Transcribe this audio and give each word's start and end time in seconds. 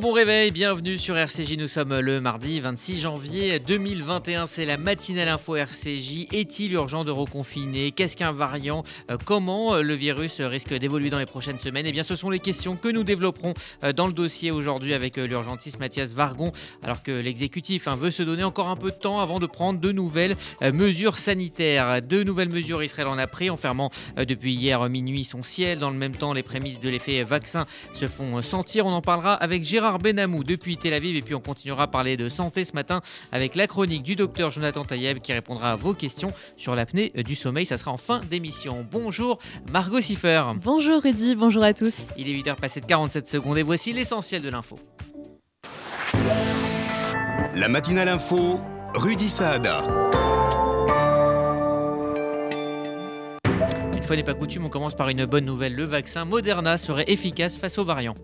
Bon 0.00 0.12
réveil, 0.12 0.50
bienvenue 0.50 0.98
sur 0.98 1.16
RCJ. 1.16 1.56
Nous 1.56 1.68
sommes 1.68 1.98
le 1.98 2.20
mardi 2.20 2.60
26 2.60 2.98
janvier 2.98 3.58
2021. 3.58 4.46
C'est 4.46 4.66
la 4.66 4.76
matinale 4.76 5.28
info 5.28 5.56
RCJ. 5.56 6.26
Est-il 6.32 6.74
urgent 6.74 7.02
de 7.02 7.10
reconfiner? 7.10 7.92
Qu'est-ce 7.92 8.14
qu'un 8.14 8.32
variant? 8.32 8.82
Euh, 9.10 9.16
Comment 9.24 9.74
euh, 9.74 9.82
le 9.82 9.94
virus 9.94 10.42
risque 10.42 10.74
d'évoluer 10.74 11.08
dans 11.08 11.18
les 11.18 11.24
prochaines 11.24 11.58
semaines? 11.58 11.86
Eh 11.86 11.92
bien, 11.92 12.02
ce 12.02 12.14
sont 12.14 12.28
les 12.28 12.40
questions 12.40 12.76
que 12.76 12.88
nous 12.88 13.04
développerons 13.04 13.54
euh, 13.84 13.94
dans 13.94 14.06
le 14.06 14.12
dossier 14.12 14.50
aujourd'hui 14.50 14.92
avec 14.92 15.16
l'urgentiste 15.16 15.80
Mathias 15.80 16.12
Vargon. 16.12 16.52
Alors 16.82 17.02
que 17.02 17.12
l'exécutif 17.12 17.88
hein, 17.88 17.96
veut 17.96 18.10
se 18.10 18.22
donner 18.22 18.44
encore 18.44 18.68
un 18.68 18.76
peu 18.76 18.90
de 18.90 18.96
temps 18.96 19.20
avant 19.20 19.38
de 19.38 19.46
prendre 19.46 19.80
de 19.80 19.92
nouvelles 19.92 20.36
mesures 20.60 21.16
sanitaires. 21.16 22.02
De 22.02 22.22
nouvelles 22.22 22.50
mesures, 22.50 22.82
Israël 22.82 23.08
en 23.08 23.16
a 23.16 23.26
pris 23.26 23.48
en 23.48 23.56
fermant 23.56 23.90
depuis 24.18 24.52
hier 24.52 24.86
minuit 24.90 25.24
son 25.24 25.42
ciel. 25.42 25.78
Dans 25.78 25.90
le 25.90 25.96
même 25.96 26.14
temps, 26.14 26.34
les 26.34 26.42
prémices 26.42 26.80
de 26.80 26.90
l'effet 26.90 27.22
vaccin 27.22 27.66
se 27.94 28.06
font 28.06 28.42
sentir. 28.42 28.84
On 28.84 28.92
en 28.92 29.00
parlera 29.00 29.34
avec 29.34 29.62
Gérard 29.62 29.85
Benamou 29.94 30.44
depuis 30.44 30.76
Tel 30.76 30.92
Aviv 30.92 31.16
et 31.16 31.22
puis 31.22 31.34
on 31.34 31.40
continuera 31.40 31.84
à 31.84 31.86
parler 31.86 32.16
de 32.16 32.28
santé 32.28 32.64
ce 32.64 32.72
matin 32.72 33.00
avec 33.32 33.54
la 33.54 33.66
chronique 33.66 34.02
du 34.02 34.16
docteur 34.16 34.50
Jonathan 34.50 34.84
Tayeb 34.84 35.20
qui 35.20 35.32
répondra 35.32 35.72
à 35.72 35.76
vos 35.76 35.94
questions 35.94 36.32
sur 36.56 36.74
l'apnée 36.74 37.12
du 37.14 37.34
sommeil. 37.34 37.66
Ça 37.66 37.78
sera 37.78 37.92
en 37.92 37.96
fin 37.96 38.20
d'émission. 38.20 38.86
Bonjour 38.90 39.38
Margot 39.72 40.00
Siffer. 40.00 40.42
Bonjour 40.62 41.02
Rudy, 41.02 41.34
bonjour 41.36 41.62
à 41.62 41.72
tous. 41.72 42.10
Il 42.18 42.28
est 42.28 42.32
8h 42.32 42.56
passé 42.56 42.80
de 42.80 42.86
47 42.86 43.28
secondes 43.28 43.58
et 43.58 43.62
voici 43.62 43.92
l'essentiel 43.92 44.42
de 44.42 44.50
l'info. 44.50 44.78
La 47.54 47.68
matinale 47.68 48.08
info, 48.08 48.60
Rudy 48.94 49.30
Saada. 49.30 49.82
Une 53.96 54.02
fois 54.02 54.16
n'est 54.16 54.22
pas 54.22 54.34
coutume, 54.34 54.66
on 54.66 54.68
commence 54.68 54.94
par 54.94 55.08
une 55.08 55.24
bonne 55.24 55.44
nouvelle. 55.44 55.74
Le 55.74 55.84
vaccin 55.84 56.24
Moderna 56.24 56.78
serait 56.78 57.06
efficace 57.08 57.58
face 57.58 57.78
aux 57.78 57.84
variants. 57.84 58.14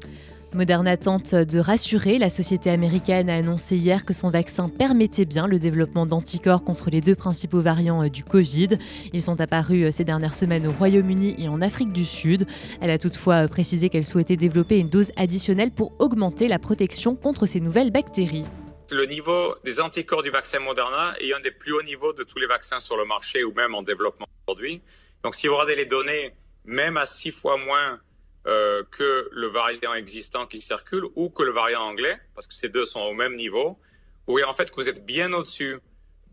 Moderna 0.54 0.96
tente 0.96 1.34
de 1.34 1.58
rassurer. 1.58 2.18
La 2.18 2.28
société 2.28 2.70
américaine 2.70 3.30
a 3.30 3.36
annoncé 3.36 3.76
hier 3.76 4.04
que 4.04 4.12
son 4.12 4.30
vaccin 4.30 4.68
permettait 4.68 5.24
bien 5.24 5.46
le 5.46 5.58
développement 5.58 6.04
d'anticorps 6.04 6.62
contre 6.62 6.90
les 6.90 7.00
deux 7.00 7.14
principaux 7.14 7.60
variants 7.60 8.04
euh, 8.04 8.08
du 8.08 8.22
Covid. 8.24 8.68
Ils 9.12 9.22
sont 9.22 9.40
apparus 9.40 9.86
euh, 9.86 9.90
ces 9.90 10.04
dernières 10.04 10.34
semaines 10.34 10.66
au 10.66 10.72
Royaume-Uni 10.72 11.36
et 11.38 11.48
en 11.48 11.62
Afrique 11.62 11.92
du 11.92 12.04
Sud. 12.04 12.46
Elle 12.80 12.90
a 12.90 12.98
toutefois 12.98 13.44
euh, 13.44 13.48
précisé 13.48 13.88
qu'elle 13.88 14.04
souhaitait 14.04 14.36
développer 14.36 14.78
une 14.78 14.90
dose 14.90 15.12
additionnelle 15.16 15.70
pour 15.70 15.92
augmenter 16.00 16.48
la 16.48 16.58
protection 16.58 17.16
contre 17.16 17.46
ces 17.46 17.60
nouvelles 17.60 17.90
bactéries. 17.90 18.44
Le 18.90 19.06
niveau 19.06 19.54
des 19.64 19.80
anticorps 19.80 20.22
du 20.22 20.30
vaccin 20.30 20.58
Moderna 20.58 21.14
est 21.20 21.32
un 21.32 21.40
des 21.40 21.50
plus 21.50 21.72
hauts 21.72 21.82
niveaux 21.82 22.12
de 22.12 22.24
tous 22.24 22.38
les 22.38 22.46
vaccins 22.46 22.80
sur 22.80 22.96
le 22.96 23.06
marché 23.06 23.42
ou 23.42 23.54
même 23.54 23.74
en 23.74 23.82
développement 23.82 24.26
aujourd'hui. 24.46 24.82
Donc 25.22 25.34
si 25.34 25.46
vous 25.46 25.54
regardez 25.54 25.76
les 25.76 25.86
données, 25.86 26.34
même 26.66 26.96
à 26.96 27.06
six 27.06 27.30
fois 27.30 27.56
moins 27.56 28.00
euh, 28.46 28.82
que 28.90 29.28
le 29.30 29.46
variant 29.46 29.94
existant 29.94 30.46
qui 30.46 30.60
circule 30.60 31.04
ou 31.14 31.30
que 31.30 31.42
le 31.42 31.52
variant 31.52 31.82
anglais, 31.82 32.18
parce 32.34 32.46
que 32.46 32.54
ces 32.54 32.68
deux 32.68 32.84
sont 32.84 33.00
au 33.00 33.14
même 33.14 33.36
niveau, 33.36 33.78
ou 34.26 34.40
en 34.42 34.54
fait 34.54 34.70
que 34.70 34.76
vous 34.76 34.88
êtes 34.88 35.04
bien 35.04 35.32
au-dessus 35.32 35.78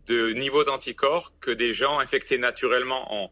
de 0.06 0.32
niveau 0.32 0.64
d'anticorps 0.64 1.32
que 1.40 1.50
des 1.50 1.72
gens 1.72 1.98
infectés 1.98 2.38
naturellement 2.38 3.06
ont. 3.14 3.30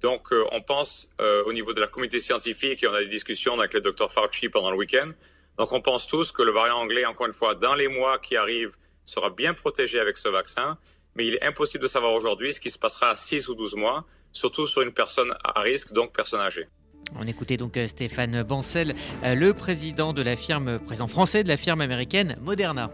Donc 0.00 0.32
euh, 0.32 0.44
on 0.52 0.60
pense 0.60 1.12
euh, 1.20 1.44
au 1.44 1.52
niveau 1.52 1.72
de 1.72 1.80
la 1.80 1.86
communauté 1.86 2.18
scientifique 2.18 2.82
et 2.82 2.88
on 2.88 2.94
a 2.94 3.00
des 3.00 3.06
discussions 3.06 3.58
avec 3.58 3.74
le 3.74 3.80
docteur 3.80 4.12
Fauci 4.12 4.48
pendant 4.48 4.70
le 4.70 4.76
week-end. 4.76 5.12
Donc 5.58 5.72
on 5.72 5.80
pense 5.80 6.06
tous 6.06 6.32
que 6.32 6.42
le 6.42 6.52
variant 6.52 6.76
anglais, 6.76 7.04
encore 7.06 7.26
une 7.26 7.32
fois, 7.32 7.54
dans 7.54 7.74
les 7.74 7.88
mois 7.88 8.18
qui 8.18 8.36
arrivent, 8.36 8.76
sera 9.04 9.30
bien 9.30 9.54
protégé 9.54 10.00
avec 10.00 10.18
ce 10.18 10.28
vaccin, 10.28 10.78
mais 11.14 11.26
il 11.26 11.34
est 11.36 11.42
impossible 11.42 11.82
de 11.82 11.88
savoir 11.88 12.12
aujourd'hui 12.12 12.52
ce 12.52 12.60
qui 12.60 12.70
se 12.70 12.78
passera 12.78 13.10
à 13.10 13.16
6 13.16 13.48
ou 13.48 13.54
12 13.54 13.76
mois, 13.76 14.04
surtout 14.32 14.66
sur 14.66 14.82
une 14.82 14.92
personne 14.92 15.32
à 15.44 15.60
risque, 15.60 15.92
donc 15.92 16.12
personne 16.12 16.40
âgée. 16.40 16.68
On 17.14 17.26
écoutait 17.26 17.56
donc 17.56 17.76
euh, 17.76 17.86
Stéphane 17.86 18.42
Bancel, 18.42 18.94
euh, 19.24 19.34
le 19.34 19.54
président 19.54 20.12
de 20.12 20.22
la 20.22 20.36
firme, 20.36 20.78
président 20.78 21.06
français 21.06 21.44
de 21.44 21.48
la 21.48 21.56
firme 21.56 21.80
américaine 21.80 22.36
Moderna. 22.42 22.90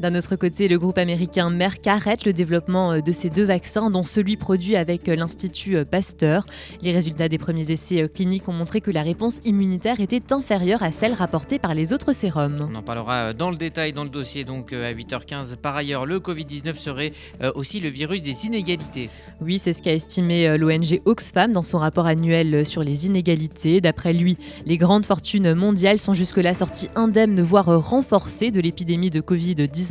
D'un 0.00 0.14
autre 0.14 0.36
côté, 0.36 0.68
le 0.68 0.78
groupe 0.78 0.98
américain 0.98 1.50
Merck 1.50 1.86
arrête 1.86 2.24
le 2.24 2.32
développement 2.32 2.92
euh, 2.92 3.00
de 3.00 3.12
ces 3.12 3.30
deux 3.30 3.44
vaccins, 3.44 3.90
dont 3.90 4.04
celui 4.04 4.36
produit 4.36 4.76
avec 4.76 5.06
l'Institut 5.06 5.84
Pasteur. 5.84 6.46
Les 6.82 6.92
résultats 6.92 7.28
des 7.28 7.38
premiers 7.38 7.70
essais 7.70 8.08
cliniques 8.08 8.48
ont 8.48 8.52
montré 8.52 8.80
que 8.80 8.90
la 8.90 9.02
réponse 9.02 9.40
immunitaire 9.44 10.00
était 10.00 10.32
inférieure 10.32 10.82
à 10.82 10.92
celle 10.92 11.12
rapportée 11.12 11.58
par 11.58 11.74
les 11.74 11.92
autres 11.92 12.12
sérums. 12.12 12.68
On 12.70 12.74
en 12.74 12.82
parlera 12.82 13.32
dans 13.32 13.50
le 13.50 13.56
détail 13.56 13.92
dans 13.92 14.04
le 14.04 14.10
dossier 14.10 14.44
donc 14.44 14.72
à 14.72 14.92
8h15. 14.92 15.56
Par 15.56 15.76
ailleurs, 15.76 16.06
le 16.06 16.18
Covid-19 16.18 16.74
serait 16.76 17.12
aussi 17.54 17.80
le 17.80 17.88
virus 17.88 18.22
des 18.22 18.46
inégalités. 18.46 19.10
Oui, 19.40 19.58
c'est 19.58 19.72
ce 19.72 19.82
qu'a 19.82 19.94
estimé 19.94 20.56
l'ONG 20.56 21.00
Oxfam 21.04 21.52
dans 21.52 21.62
son 21.62 21.78
rapport 21.78 22.06
annuel 22.06 22.66
sur 22.66 22.82
les 22.82 23.06
inégalités 23.06 23.80
D'après 23.80 24.12
lui, 24.12 24.36
les 24.66 24.76
grandes 24.76 25.06
fortunes 25.06 25.54
mondiales 25.54 25.98
sont 25.98 26.14
jusque-là 26.14 26.54
sorties 26.54 26.88
indemnes, 26.94 27.40
voire 27.40 27.66
renforcées 27.66 28.50
de 28.50 28.60
l'épidémie 28.60 29.10
de 29.10 29.20
Covid-19. 29.20 29.83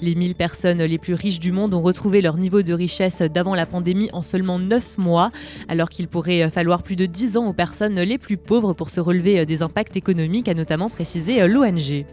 Les 0.00 0.14
1000 0.14 0.34
personnes 0.34 0.82
les 0.82 0.98
plus 0.98 1.14
riches 1.14 1.40
du 1.40 1.52
monde 1.52 1.74
ont 1.74 1.82
retrouvé 1.82 2.20
leur 2.20 2.36
niveau 2.36 2.62
de 2.62 2.72
richesse 2.72 3.22
d'avant 3.22 3.54
la 3.54 3.66
pandémie 3.66 4.08
en 4.12 4.22
seulement 4.22 4.58
9 4.58 4.98
mois, 4.98 5.30
alors 5.68 5.88
qu'il 5.88 6.08
pourrait 6.08 6.50
falloir 6.50 6.82
plus 6.82 6.96
de 6.96 7.06
10 7.06 7.36
ans 7.36 7.46
aux 7.46 7.52
personnes 7.52 8.00
les 8.00 8.18
plus 8.18 8.36
pauvres 8.36 8.72
pour 8.74 8.90
se 8.90 9.00
relever 9.00 9.44
des 9.46 9.62
impacts 9.62 9.96
économiques, 9.96 10.48
a 10.48 10.54
notamment 10.54 10.88
précisé 10.88 11.46
l'ONG. 11.46 12.04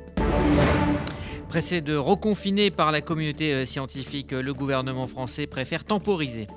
Pressé 1.56 1.80
de 1.80 1.96
reconfiner 1.96 2.70
par 2.70 2.92
la 2.92 3.00
communauté 3.00 3.66
scientifique, 3.66 4.34
le 4.34 4.54
gouvernement 4.54 5.08
français 5.08 5.48
préfère 5.48 5.86
temporiser. 5.86 6.48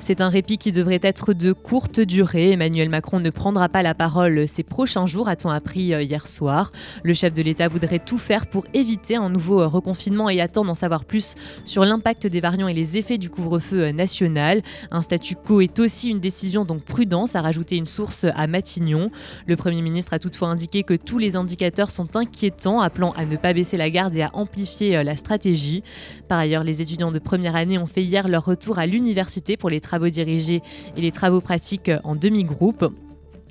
C'est 0.00 0.20
un 0.20 0.28
répit 0.28 0.58
qui 0.58 0.70
devrait 0.70 1.00
être 1.02 1.32
de 1.32 1.52
courte 1.52 1.98
durée. 1.98 2.50
Emmanuel 2.50 2.90
Macron 2.90 3.20
ne 3.20 3.30
prendra 3.30 3.68
pas 3.68 3.82
la 3.82 3.94
parole 3.94 4.46
ces 4.46 4.62
prochains 4.62 5.06
jours, 5.06 5.28
a-t-on 5.28 5.48
appris 5.48 5.94
euh, 5.94 6.02
hier 6.02 6.26
soir. 6.26 6.72
Le 7.02 7.14
chef 7.14 7.32
de 7.32 7.42
l'État 7.42 7.68
voudrait 7.68 8.00
tout 8.00 8.18
faire 8.18 8.46
pour 8.46 8.66
éviter 8.74 9.16
un 9.16 9.30
nouveau 9.30 9.62
euh, 9.62 9.66
reconfinement 9.66 10.28
et 10.28 10.40
attend 10.40 10.64
d'en 10.64 10.74
savoir 10.74 11.04
plus 11.04 11.36
sur 11.64 11.84
l'impact 11.84 12.26
des 12.26 12.40
variants 12.40 12.68
et 12.68 12.74
les 12.74 12.98
effets 12.98 13.16
du 13.16 13.30
couvre-feu 13.30 13.84
euh, 13.84 13.92
national. 13.92 14.62
Un 14.90 15.00
statu 15.00 15.36
quo 15.36 15.62
est 15.62 15.78
aussi 15.78 16.10
une 16.10 16.20
décision 16.20 16.66
donc 16.66 16.82
prudence, 16.82 17.34
a 17.34 17.40
rajouté 17.40 17.76
une 17.76 17.86
source 17.86 18.24
à 18.36 18.46
Matignon. 18.46 19.10
Le 19.46 19.56
Premier 19.56 19.80
ministre 19.80 20.12
a 20.12 20.18
toutefois 20.18 20.48
indiqué 20.48 20.82
que 20.82 20.94
tous 20.94 21.18
les 21.18 21.34
indicateurs 21.34 21.90
sont 21.90 22.14
inquiétants, 22.14 22.82
appelant 22.82 23.12
à 23.12 23.24
ne 23.24 23.36
pas 23.36 23.54
baisser 23.54 23.78
la 23.78 23.88
garde 23.88 24.14
et 24.14 24.22
à 24.22 24.30
amplifier 24.44 25.02
la 25.02 25.16
stratégie. 25.16 25.82
Par 26.28 26.38
ailleurs, 26.38 26.64
les 26.64 26.82
étudiants 26.82 27.10
de 27.10 27.18
première 27.18 27.56
année 27.56 27.78
ont 27.78 27.86
fait 27.86 28.02
hier 28.02 28.28
leur 28.28 28.44
retour 28.44 28.78
à 28.78 28.86
l'université 28.86 29.56
pour 29.56 29.70
les 29.70 29.80
travaux 29.80 30.08
dirigés 30.08 30.62
et 30.96 31.00
les 31.00 31.12
travaux 31.12 31.40
pratiques 31.40 31.90
en 32.04 32.14
demi-groupe. 32.14 32.92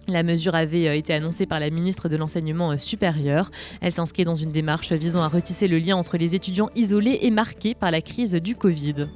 La 0.08 0.24
mesure 0.24 0.54
avait 0.54 0.88
euh, 0.88 0.96
été 0.96 1.14
annoncée 1.14 1.46
par 1.46 1.62
la 1.62 1.70
ministre 1.70 2.10
de 2.10 2.18
l'Enseignement 2.18 2.72
euh, 2.72 2.78
supérieur. 2.78 3.50
Elle 3.82 3.94
s'inscrit 3.94 4.26
dans 4.26 4.36
une 4.36 4.52
démarche 4.52 4.92
visant 4.92 5.24
à 5.24 5.30
retisser 5.30 5.70
le 5.70 5.80
lien 5.80 5.96
entre 5.96 6.18
les 6.18 6.36
étudiants 6.36 6.70
isolés 6.76 7.20
et 7.22 7.32
marqués 7.32 7.74
par 7.74 7.90
la 7.90 8.02
crise 8.02 8.34
du 8.34 8.56
Covid. 8.56 9.08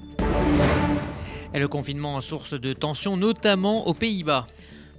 Et 1.53 1.59
le 1.59 1.67
confinement 1.67 2.19
source 2.21 2.53
de 2.53 2.71
tensions, 2.71 3.17
notamment 3.17 3.87
aux 3.87 3.93
Pays-Bas. 3.93 4.45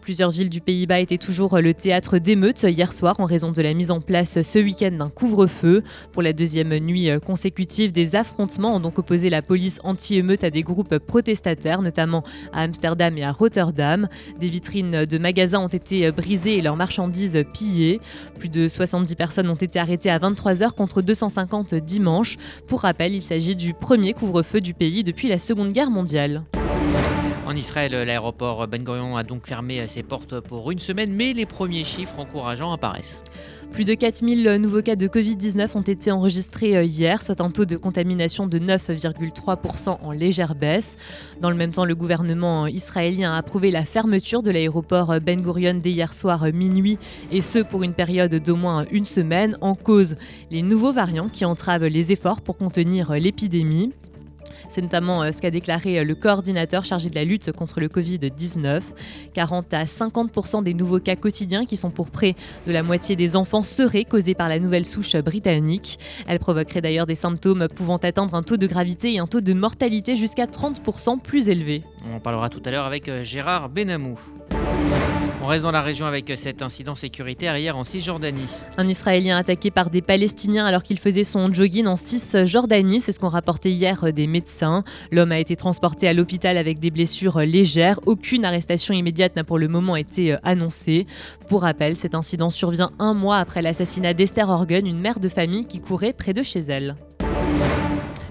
Plusieurs 0.08 0.30
villes 0.30 0.48
du 0.48 0.62
Pays-Bas 0.62 1.00
étaient 1.00 1.18
toujours 1.18 1.58
le 1.58 1.74
théâtre 1.74 2.16
d'émeutes 2.16 2.62
hier 2.62 2.94
soir 2.94 3.16
en 3.18 3.26
raison 3.26 3.52
de 3.52 3.60
la 3.60 3.74
mise 3.74 3.90
en 3.90 4.00
place 4.00 4.40
ce 4.40 4.58
week-end 4.58 4.92
d'un 4.92 5.10
couvre-feu. 5.10 5.82
Pour 6.12 6.22
la 6.22 6.32
deuxième 6.32 6.74
nuit 6.78 7.10
consécutive, 7.26 7.92
des 7.92 8.16
affrontements 8.16 8.76
ont 8.76 8.80
donc 8.80 8.98
opposé 8.98 9.28
la 9.28 9.42
police 9.42 9.80
anti-émeute 9.84 10.44
à 10.44 10.48
des 10.48 10.62
groupes 10.62 10.96
protestataires, 10.96 11.82
notamment 11.82 12.24
à 12.54 12.62
Amsterdam 12.62 13.18
et 13.18 13.22
à 13.22 13.32
Rotterdam. 13.32 14.08
Des 14.40 14.48
vitrines 14.48 15.04
de 15.04 15.18
magasins 15.18 15.60
ont 15.60 15.68
été 15.68 16.10
brisées 16.10 16.56
et 16.56 16.62
leurs 16.62 16.76
marchandises 16.76 17.44
pillées. 17.52 18.00
Plus 18.38 18.48
de 18.48 18.66
70 18.66 19.14
personnes 19.14 19.50
ont 19.50 19.56
été 19.56 19.78
arrêtées 19.78 20.08
à 20.08 20.18
23h 20.18 20.70
contre 20.70 21.02
250 21.02 21.74
dimanche. 21.74 22.38
Pour 22.66 22.80
rappel, 22.80 23.12
il 23.12 23.22
s'agit 23.22 23.56
du 23.56 23.74
premier 23.74 24.14
couvre-feu 24.14 24.62
du 24.62 24.72
pays 24.72 25.04
depuis 25.04 25.28
la 25.28 25.38
Seconde 25.38 25.72
Guerre 25.72 25.90
mondiale. 25.90 26.44
En 27.48 27.56
Israël, 27.56 27.92
l'aéroport 27.92 28.68
Ben 28.68 28.84
Gurion 28.84 29.16
a 29.16 29.22
donc 29.22 29.46
fermé 29.46 29.86
ses 29.88 30.02
portes 30.02 30.38
pour 30.38 30.70
une 30.70 30.80
semaine, 30.80 31.14
mais 31.14 31.32
les 31.32 31.46
premiers 31.46 31.82
chiffres 31.82 32.18
encourageants 32.18 32.74
apparaissent. 32.74 33.22
Plus 33.72 33.86
de 33.86 33.94
4000 33.94 34.56
nouveaux 34.60 34.82
cas 34.82 34.96
de 34.96 35.08
Covid-19 35.08 35.70
ont 35.74 35.80
été 35.80 36.12
enregistrés 36.12 36.84
hier, 36.84 37.22
soit 37.22 37.40
un 37.40 37.50
taux 37.50 37.64
de 37.64 37.78
contamination 37.78 38.46
de 38.46 38.58
9,3% 38.58 39.96
en 40.02 40.10
légère 40.10 40.56
baisse. 40.56 40.98
Dans 41.40 41.48
le 41.48 41.56
même 41.56 41.72
temps, 41.72 41.86
le 41.86 41.94
gouvernement 41.94 42.66
israélien 42.66 43.32
a 43.32 43.38
approuvé 43.38 43.70
la 43.70 43.86
fermeture 43.86 44.42
de 44.42 44.50
l'aéroport 44.50 45.18
Ben 45.18 45.40
Gurion 45.40 45.80
dès 45.82 45.92
hier 45.92 46.12
soir 46.12 46.44
minuit, 46.52 46.98
et 47.32 47.40
ce 47.40 47.60
pour 47.60 47.82
une 47.82 47.94
période 47.94 48.34
d'au 48.34 48.56
moins 48.56 48.84
une 48.90 49.04
semaine, 49.04 49.56
en 49.62 49.74
cause 49.74 50.16
les 50.50 50.60
nouveaux 50.60 50.92
variants 50.92 51.30
qui 51.30 51.46
entravent 51.46 51.86
les 51.86 52.12
efforts 52.12 52.42
pour 52.42 52.58
contenir 52.58 53.12
l'épidémie. 53.12 53.94
C'est 54.68 54.82
notamment 54.82 55.22
euh, 55.22 55.32
ce 55.32 55.40
qu'a 55.40 55.50
déclaré 55.50 55.98
euh, 55.98 56.04
le 56.04 56.14
coordinateur 56.14 56.84
chargé 56.84 57.10
de 57.10 57.14
la 57.14 57.24
lutte 57.24 57.52
contre 57.52 57.80
le 57.80 57.88
Covid-19. 57.88 58.82
40 59.34 59.74
à 59.74 59.84
50% 59.84 60.62
des 60.62 60.74
nouveaux 60.74 61.00
cas 61.00 61.16
quotidiens, 61.16 61.64
qui 61.64 61.76
sont 61.76 61.90
pour 61.90 62.10
près 62.10 62.34
de 62.66 62.72
la 62.72 62.82
moitié 62.82 63.16
des 63.16 63.36
enfants, 63.36 63.62
seraient 63.62 64.04
causés 64.04 64.34
par 64.34 64.48
la 64.48 64.58
nouvelle 64.58 64.86
souche 64.86 65.16
britannique. 65.16 65.98
Elle 66.26 66.38
provoquerait 66.38 66.80
d'ailleurs 66.80 67.06
des 67.06 67.14
symptômes 67.14 67.68
pouvant 67.68 67.96
atteindre 67.96 68.34
un 68.34 68.42
taux 68.42 68.56
de 68.56 68.66
gravité 68.66 69.14
et 69.14 69.18
un 69.18 69.26
taux 69.26 69.40
de 69.40 69.52
mortalité 69.52 70.16
jusqu'à 70.16 70.46
30% 70.46 71.20
plus 71.20 71.48
élevé. 71.48 71.82
On 72.10 72.16
en 72.16 72.20
parlera 72.20 72.48
tout 72.48 72.62
à 72.64 72.70
l'heure 72.70 72.86
avec 72.86 73.08
euh, 73.08 73.24
Gérard 73.24 73.68
Benamou. 73.68 74.18
On 75.40 75.46
reste 75.46 75.62
dans 75.62 75.70
la 75.70 75.82
région 75.82 76.04
avec 76.04 76.32
cet 76.34 76.62
incident 76.62 76.96
sécuritaire 76.96 77.56
hier 77.56 77.78
en 77.78 77.84
Cisjordanie. 77.84 78.60
Un 78.76 78.88
Israélien 78.88 79.38
attaqué 79.38 79.70
par 79.70 79.88
des 79.88 80.02
Palestiniens 80.02 80.66
alors 80.66 80.82
qu'il 80.82 80.98
faisait 80.98 81.22
son 81.22 81.52
jogging 81.52 81.86
en 81.86 81.94
Cisjordanie, 81.94 83.00
c'est 83.00 83.12
ce 83.12 83.20
qu'ont 83.20 83.28
rapporté 83.28 83.70
hier 83.70 84.12
des 84.12 84.26
médecins. 84.26 84.82
L'homme 85.12 85.30
a 85.30 85.38
été 85.38 85.54
transporté 85.54 86.08
à 86.08 86.12
l'hôpital 86.12 86.58
avec 86.58 86.80
des 86.80 86.90
blessures 86.90 87.38
légères. 87.38 88.00
Aucune 88.06 88.44
arrestation 88.44 88.94
immédiate 88.94 89.36
n'a 89.36 89.44
pour 89.44 89.58
le 89.58 89.68
moment 89.68 89.94
été 89.94 90.36
annoncée. 90.42 91.06
Pour 91.48 91.62
rappel, 91.62 91.94
cet 91.94 92.16
incident 92.16 92.50
survient 92.50 92.90
un 92.98 93.14
mois 93.14 93.38
après 93.38 93.62
l'assassinat 93.62 94.14
d'Esther 94.14 94.48
Orgen, 94.48 94.88
une 94.88 94.98
mère 94.98 95.20
de 95.20 95.28
famille 95.28 95.66
qui 95.66 95.80
courait 95.80 96.14
près 96.14 96.32
de 96.32 96.42
chez 96.42 96.60
elle. 96.60 96.96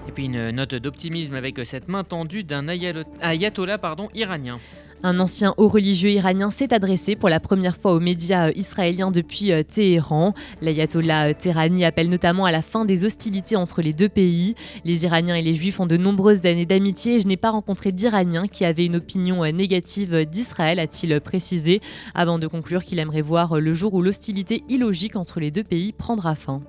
Et 0.08 0.12
puis 0.12 0.26
une 0.26 0.50
note 0.50 0.74
d'optimisme 0.74 1.34
avec 1.34 1.58
cette 1.64 1.88
main 1.88 2.04
tendue 2.04 2.44
d'un 2.44 2.68
ayatollah 2.68 3.78
pardon, 3.78 4.10
iranien. 4.14 4.58
Un 5.04 5.20
ancien 5.20 5.54
haut 5.58 5.68
religieux 5.68 6.10
iranien 6.10 6.50
s'est 6.50 6.74
adressé 6.74 7.14
pour 7.14 7.28
la 7.28 7.38
première 7.38 7.76
fois 7.76 7.92
aux 7.92 8.00
médias 8.00 8.48
euh, 8.48 8.52
israéliens 8.56 9.12
depuis 9.12 9.52
euh, 9.52 9.62
Téhéran. 9.62 10.34
L'ayatollah 10.60 11.28
euh, 11.28 11.34
Tehrani 11.38 11.84
appelle 11.84 12.08
notamment 12.08 12.46
à 12.46 12.50
la 12.50 12.62
fin 12.62 12.84
des 12.84 13.04
hostilités 13.04 13.54
entre 13.54 13.80
les 13.80 13.92
deux 13.92 14.08
pays. 14.08 14.56
Les 14.84 15.04
Iraniens 15.04 15.36
et 15.36 15.42
les 15.42 15.54
Juifs 15.54 15.78
ont 15.78 15.86
de 15.86 15.96
nombreuses 15.96 16.46
années 16.46 16.66
d'amitié 16.66 17.14
et 17.14 17.20
je 17.20 17.28
n'ai 17.28 17.36
pas 17.36 17.50
rencontré 17.50 17.92
d'Iraniens 17.92 18.48
qui 18.48 18.64
avaient 18.64 18.86
une 18.86 18.96
opinion 18.96 19.44
négative 19.52 20.24
d'Israël, 20.24 20.80
a-t-il 20.80 21.20
précisé, 21.20 21.80
avant 22.14 22.40
de 22.40 22.48
conclure 22.48 22.84
qu'il 22.84 22.98
aimerait 22.98 23.22
voir 23.22 23.60
le 23.60 23.74
jour 23.74 23.94
où 23.94 24.02
l'hostilité 24.02 24.64
illogique 24.68 25.14
entre 25.14 25.38
les 25.38 25.52
deux 25.52 25.64
pays 25.64 25.92
prendra 25.92 26.34
fin. 26.34 26.60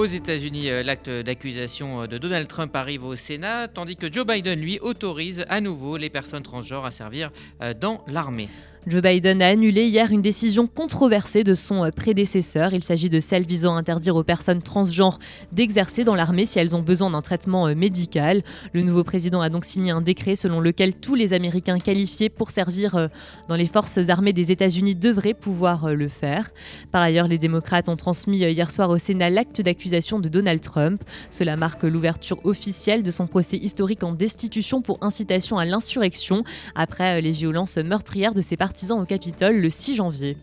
Aux 0.00 0.06
États-Unis, 0.06 0.70
euh, 0.70 0.82
l'acte 0.82 1.10
d'accusation 1.10 2.00
euh, 2.00 2.06
de 2.06 2.16
Donald 2.16 2.48
Trump 2.48 2.74
arrive 2.74 3.04
au 3.04 3.16
Sénat, 3.16 3.68
tandis 3.68 3.96
que 3.96 4.10
Joe 4.10 4.26
Biden, 4.26 4.58
lui, 4.58 4.78
autorise 4.80 5.44
à 5.50 5.60
nouveau 5.60 5.98
les 5.98 6.08
personnes 6.08 6.42
transgenres 6.42 6.86
à 6.86 6.90
servir 6.90 7.30
euh, 7.60 7.74
dans 7.74 8.02
l'armée. 8.06 8.48
Joe 8.86 9.02
Biden 9.02 9.42
a 9.42 9.48
annulé 9.48 9.84
hier 9.84 10.10
une 10.10 10.22
décision 10.22 10.66
controversée 10.66 11.44
de 11.44 11.54
son 11.54 11.84
euh, 11.84 11.90
prédécesseur. 11.90 12.72
Il 12.72 12.82
s'agit 12.82 13.10
de 13.10 13.20
celle 13.20 13.44
visant 13.44 13.76
à 13.76 13.78
interdire 13.78 14.16
aux 14.16 14.24
personnes 14.24 14.62
transgenres 14.62 15.18
d'exercer 15.52 16.02
dans 16.02 16.14
l'armée 16.14 16.46
si 16.46 16.58
elles 16.58 16.74
ont 16.74 16.80
besoin 16.80 17.10
d'un 17.10 17.20
traitement 17.20 17.68
euh, 17.68 17.74
médical. 17.74 18.42
Le 18.72 18.80
nouveau 18.80 19.04
président 19.04 19.42
a 19.42 19.50
donc 19.50 19.66
signé 19.66 19.90
un 19.90 20.00
décret 20.00 20.34
selon 20.34 20.60
lequel 20.60 20.94
tous 20.94 21.14
les 21.14 21.34
Américains 21.34 21.78
qualifiés 21.78 22.30
pour 22.30 22.50
servir 22.50 22.94
euh, 22.94 23.08
dans 23.48 23.54
les 23.54 23.66
forces 23.66 24.08
armées 24.08 24.32
des 24.32 24.50
États-Unis 24.50 24.94
devraient 24.94 25.34
pouvoir 25.34 25.90
le 25.90 26.08
faire. 26.08 26.48
Par 26.90 27.02
ailleurs, 27.02 27.28
les 27.28 27.38
démocrates 27.38 27.90
ont 27.90 27.96
transmis 27.96 28.38
hier 28.38 28.70
soir 28.70 28.88
au 28.88 28.96
Sénat 28.96 29.28
l'acte 29.28 29.60
d'accusation 29.60 30.20
de 30.20 30.30
Donald 30.30 30.62
Trump. 30.62 31.04
Cela 31.28 31.56
marque 31.56 31.82
l'ouverture 31.82 32.38
officielle 32.44 33.02
de 33.02 33.10
son 33.10 33.26
procès 33.26 33.58
historique 33.58 34.04
en 34.04 34.12
destitution 34.12 34.80
pour 34.80 34.96
incitation 35.02 35.58
à 35.58 35.66
l'insurrection 35.66 36.44
après 36.74 37.20
les 37.20 37.32
violences 37.32 37.76
meurtrières 37.76 38.32
de 38.32 38.40
ses 38.40 38.56
partisans 38.56 38.69
au 39.00 39.04
Capitole 39.04 39.56
le 39.56 39.70
6 39.70 39.96
janvier. 39.96 40.36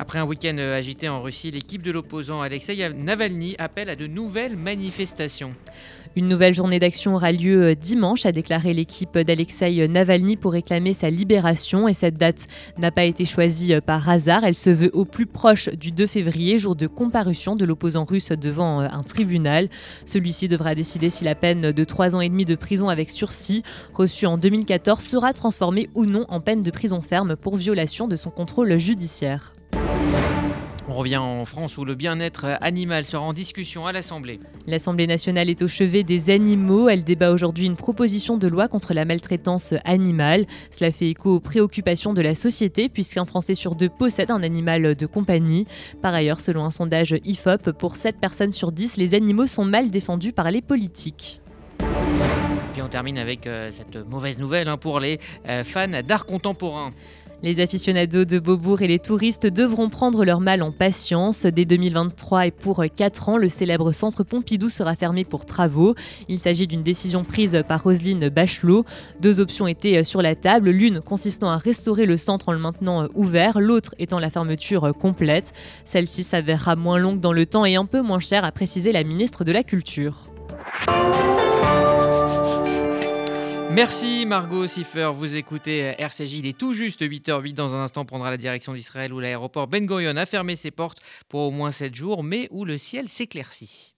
Après 0.00 0.18
un 0.18 0.24
week-end 0.24 0.56
euh, 0.58 0.78
agité 0.78 1.10
en 1.10 1.20
Russie, 1.20 1.50
l'équipe 1.50 1.82
de 1.82 1.90
l'opposant 1.90 2.40
Alexei 2.40 2.88
Navalny 2.94 3.54
appelle 3.58 3.90
à 3.90 3.96
de 3.96 4.06
nouvelles 4.06 4.56
manifestations. 4.56 5.54
Une 6.16 6.26
nouvelle 6.26 6.54
journée 6.54 6.78
d'action 6.78 7.16
aura 7.16 7.32
lieu 7.32 7.62
euh, 7.64 7.74
dimanche, 7.74 8.24
a 8.24 8.32
déclaré 8.32 8.72
l'équipe 8.72 9.18
d'Alexei 9.18 9.86
Navalny 9.88 10.38
pour 10.38 10.52
réclamer 10.52 10.94
sa 10.94 11.10
libération. 11.10 11.86
Et 11.86 11.92
cette 11.92 12.14
date 12.14 12.46
n'a 12.78 12.90
pas 12.90 13.04
été 13.04 13.26
choisie 13.26 13.74
euh, 13.74 13.82
par 13.82 14.08
hasard. 14.08 14.42
Elle 14.44 14.56
se 14.56 14.70
veut 14.70 14.90
au 14.94 15.04
plus 15.04 15.26
proche 15.26 15.68
du 15.68 15.92
2 15.92 16.06
février, 16.06 16.58
jour 16.58 16.76
de 16.76 16.86
comparution 16.86 17.54
de 17.54 17.66
l'opposant 17.66 18.06
russe 18.06 18.30
devant 18.30 18.80
un 18.80 19.02
tribunal. 19.02 19.68
Celui-ci 20.06 20.48
devra 20.48 20.74
décider 20.74 21.10
si 21.10 21.24
la 21.24 21.34
peine 21.34 21.72
de 21.72 21.84
3 21.84 22.16
ans 22.16 22.22
et 22.22 22.30
demi 22.30 22.46
de 22.46 22.54
prison 22.54 22.88
avec 22.88 23.10
sursis, 23.10 23.62
reçue 23.92 24.24
en 24.24 24.38
2014, 24.38 25.04
sera 25.04 25.34
transformée 25.34 25.90
ou 25.94 26.06
non 26.06 26.24
en 26.30 26.40
peine 26.40 26.62
de 26.62 26.70
prison 26.70 27.02
ferme 27.02 27.36
pour 27.36 27.58
violation 27.58 28.08
de 28.08 28.16
son 28.16 28.30
contrôle 28.30 28.78
judiciaire. 28.78 29.52
On 30.90 30.94
revient 30.94 31.18
en 31.18 31.44
France 31.44 31.78
où 31.78 31.84
le 31.84 31.94
bien-être 31.94 32.58
animal 32.60 33.04
sera 33.04 33.22
en 33.22 33.32
discussion 33.32 33.86
à 33.86 33.92
l'Assemblée. 33.92 34.40
L'Assemblée 34.66 35.06
nationale 35.06 35.48
est 35.48 35.62
au 35.62 35.68
chevet 35.68 36.02
des 36.02 36.30
animaux. 36.30 36.88
Elle 36.88 37.04
débat 37.04 37.30
aujourd'hui 37.30 37.66
une 37.66 37.76
proposition 37.76 38.36
de 38.36 38.48
loi 38.48 38.66
contre 38.66 38.92
la 38.92 39.04
maltraitance 39.04 39.72
animale. 39.84 40.46
Cela 40.72 40.90
fait 40.90 41.10
écho 41.10 41.36
aux 41.36 41.40
préoccupations 41.40 42.12
de 42.12 42.22
la 42.22 42.34
société 42.34 42.88
puisqu'un 42.88 43.24
Français 43.24 43.54
sur 43.54 43.76
deux 43.76 43.88
possède 43.88 44.32
un 44.32 44.42
animal 44.42 44.96
de 44.96 45.06
compagnie. 45.06 45.68
Par 46.02 46.12
ailleurs, 46.12 46.40
selon 46.40 46.64
un 46.64 46.72
sondage 46.72 47.14
IFOP, 47.24 47.70
pour 47.70 47.94
7 47.94 48.18
personnes 48.18 48.52
sur 48.52 48.72
10, 48.72 48.96
les 48.96 49.14
animaux 49.14 49.46
sont 49.46 49.64
mal 49.64 49.92
défendus 49.92 50.32
par 50.32 50.50
les 50.50 50.60
politiques. 50.60 51.40
Puis 52.72 52.82
on 52.82 52.88
termine 52.88 53.18
avec 53.18 53.46
euh, 53.46 53.70
cette 53.70 53.96
mauvaise 54.08 54.38
nouvelle 54.38 54.68
hein, 54.68 54.76
pour 54.76 55.00
les 55.00 55.18
euh, 55.48 55.64
fans 55.64 56.02
d'art 56.04 56.26
contemporain. 56.26 56.90
Les 57.42 57.60
aficionados 57.60 58.26
de 58.26 58.38
Beaubourg 58.38 58.82
et 58.82 58.86
les 58.86 58.98
touristes 58.98 59.46
devront 59.46 59.88
prendre 59.88 60.26
leur 60.26 60.40
mal 60.40 60.62
en 60.62 60.72
patience. 60.72 61.46
Dès 61.46 61.64
2023 61.64 62.48
et 62.48 62.50
pour 62.50 62.84
4 62.84 63.30
ans, 63.30 63.38
le 63.38 63.48
célèbre 63.48 63.92
centre 63.92 64.24
Pompidou 64.24 64.68
sera 64.68 64.94
fermé 64.94 65.24
pour 65.24 65.46
travaux. 65.46 65.94
Il 66.28 66.38
s'agit 66.38 66.66
d'une 66.66 66.82
décision 66.82 67.24
prise 67.24 67.62
par 67.66 67.82
Roselyne 67.82 68.28
Bachelot. 68.28 68.84
Deux 69.20 69.40
options 69.40 69.66
étaient 69.66 70.04
sur 70.04 70.20
la 70.20 70.34
table, 70.34 70.68
l'une 70.68 71.00
consistant 71.00 71.48
à 71.48 71.56
restaurer 71.56 72.04
le 72.04 72.18
centre 72.18 72.50
en 72.50 72.52
le 72.52 72.58
maintenant 72.58 73.08
ouvert, 73.14 73.58
l'autre 73.58 73.94
étant 73.98 74.18
la 74.18 74.28
fermeture 74.28 74.92
complète. 74.98 75.54
Celle-ci 75.86 76.24
s'avérera 76.24 76.76
moins 76.76 76.98
longue 76.98 77.20
dans 77.20 77.32
le 77.32 77.46
temps 77.46 77.64
et 77.64 77.76
un 77.76 77.86
peu 77.86 78.02
moins 78.02 78.20
chère, 78.20 78.44
a 78.44 78.52
précisé 78.52 78.92
la 78.92 79.02
ministre 79.02 79.44
de 79.44 79.52
la 79.52 79.62
Culture. 79.62 80.26
Merci 83.70 84.26
Margot 84.26 84.66
Siffer, 84.66 85.12
vous 85.14 85.36
écoutez 85.36 85.94
RCJ, 85.96 86.32
il 86.34 86.46
est 86.46 86.58
tout 86.58 86.74
juste 86.74 87.02
8h08, 87.02 87.54
dans 87.54 87.72
un 87.76 87.84
instant 87.84 88.04
prendra 88.04 88.28
la 88.28 88.36
direction 88.36 88.74
d'Israël 88.74 89.12
où 89.12 89.20
l'aéroport 89.20 89.68
Ben 89.68 89.86
Gurion 89.86 90.16
a 90.16 90.26
fermé 90.26 90.56
ses 90.56 90.72
portes 90.72 90.98
pour 91.28 91.42
au 91.42 91.50
moins 91.52 91.70
7 91.70 91.94
jours, 91.94 92.24
mais 92.24 92.48
où 92.50 92.64
le 92.64 92.78
ciel 92.78 93.08
s'éclaircit. 93.08 93.94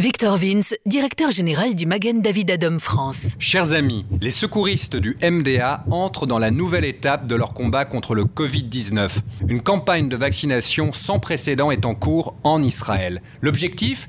Victor 0.00 0.38
Vince, 0.38 0.74
directeur 0.86 1.30
général 1.30 1.74
du 1.74 1.84
Magen 1.84 2.22
David 2.22 2.50
Adom 2.50 2.80
France. 2.80 3.36
Chers 3.38 3.74
amis, 3.74 4.06
les 4.20 4.30
secouristes 4.30 4.96
du 4.96 5.16
MDA 5.22 5.84
entrent 5.90 6.26
dans 6.26 6.38
la 6.38 6.50
nouvelle 6.50 6.86
étape 6.86 7.26
de 7.26 7.34
leur 7.34 7.52
combat 7.52 7.84
contre 7.84 8.14
le 8.14 8.24
Covid-19. 8.24 9.10
Une 9.46 9.60
campagne 9.60 10.08
de 10.08 10.16
vaccination 10.16 10.92
sans 10.92 11.18
précédent 11.18 11.70
est 11.70 11.84
en 11.84 11.94
cours 11.94 12.34
en 12.44 12.62
Israël. 12.62 13.20
L'objectif? 13.42 14.08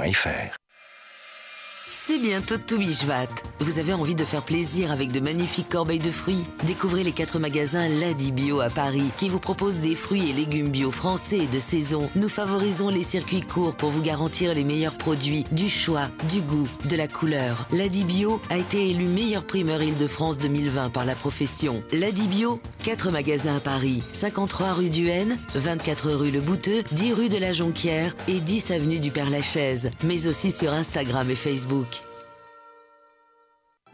C'est 1.87 2.17
bientôt 2.17 2.57
Toubichvat. 2.57 3.27
Vous 3.59 3.77
avez 3.77 3.93
envie 3.93 4.15
de 4.15 4.23
faire 4.23 4.43
plaisir 4.43 4.91
avec 4.91 5.11
de 5.11 5.19
magnifiques 5.19 5.69
corbeilles 5.69 5.99
de 5.99 6.09
fruits? 6.09 6.43
Découvrez 6.63 7.03
les 7.03 7.11
quatre 7.11 7.37
magasins 7.37 7.87
Ladi 7.87 8.31
Bio 8.31 8.61
à 8.61 8.69
Paris 8.69 9.11
qui 9.17 9.29
vous 9.29 9.39
proposent 9.39 9.81
des 9.81 9.95
fruits 9.95 10.29
et 10.29 10.33
légumes 10.33 10.69
bio 10.69 10.89
français 10.89 11.47
de 11.47 11.59
saison. 11.59 12.09
Nous 12.15 12.29
favorisons 12.29 12.89
les 12.89 13.03
circuits 13.03 13.41
courts 13.41 13.75
pour 13.75 13.89
vous 13.89 14.01
garantir 14.01 14.55
les 14.55 14.63
meilleurs 14.63 14.97
produits, 14.97 15.45
du 15.51 15.69
choix, 15.69 16.09
du 16.29 16.41
goût, 16.41 16.67
de 16.85 16.95
la 16.95 17.07
couleur. 17.07 17.67
Ladi 17.71 18.03
Bio 18.03 18.41
a 18.49 18.57
été 18.57 18.89
élu 18.89 19.05
meilleur 19.05 19.43
primeur 19.43 19.83
Île-de-France 19.83 20.37
2020 20.37 20.89
par 20.89 21.05
la 21.05 21.13
profession. 21.13 21.83
Ladi 21.91 22.27
Bio, 22.27 22.61
4 22.83 23.11
magasins 23.11 23.57
à 23.57 23.59
Paris, 23.59 24.01
53 24.13 24.73
rue 24.73 24.89
du 24.89 25.07
Haine, 25.07 25.37
24 25.53 26.11
rue 26.13 26.31
Le 26.31 26.41
Bouteux, 26.41 26.83
10 26.91 27.13
rue 27.13 27.29
de 27.29 27.37
la 27.37 27.51
Jonquière 27.51 28.15
et 28.27 28.39
10 28.39 28.71
avenue 28.71 28.99
du 28.99 29.11
Père-Lachaise, 29.11 29.91
mais 30.03 30.27
aussi 30.27 30.51
sur 30.51 30.73
Instagram 30.73 31.29
et 31.29 31.35
Facebook. 31.35 32.01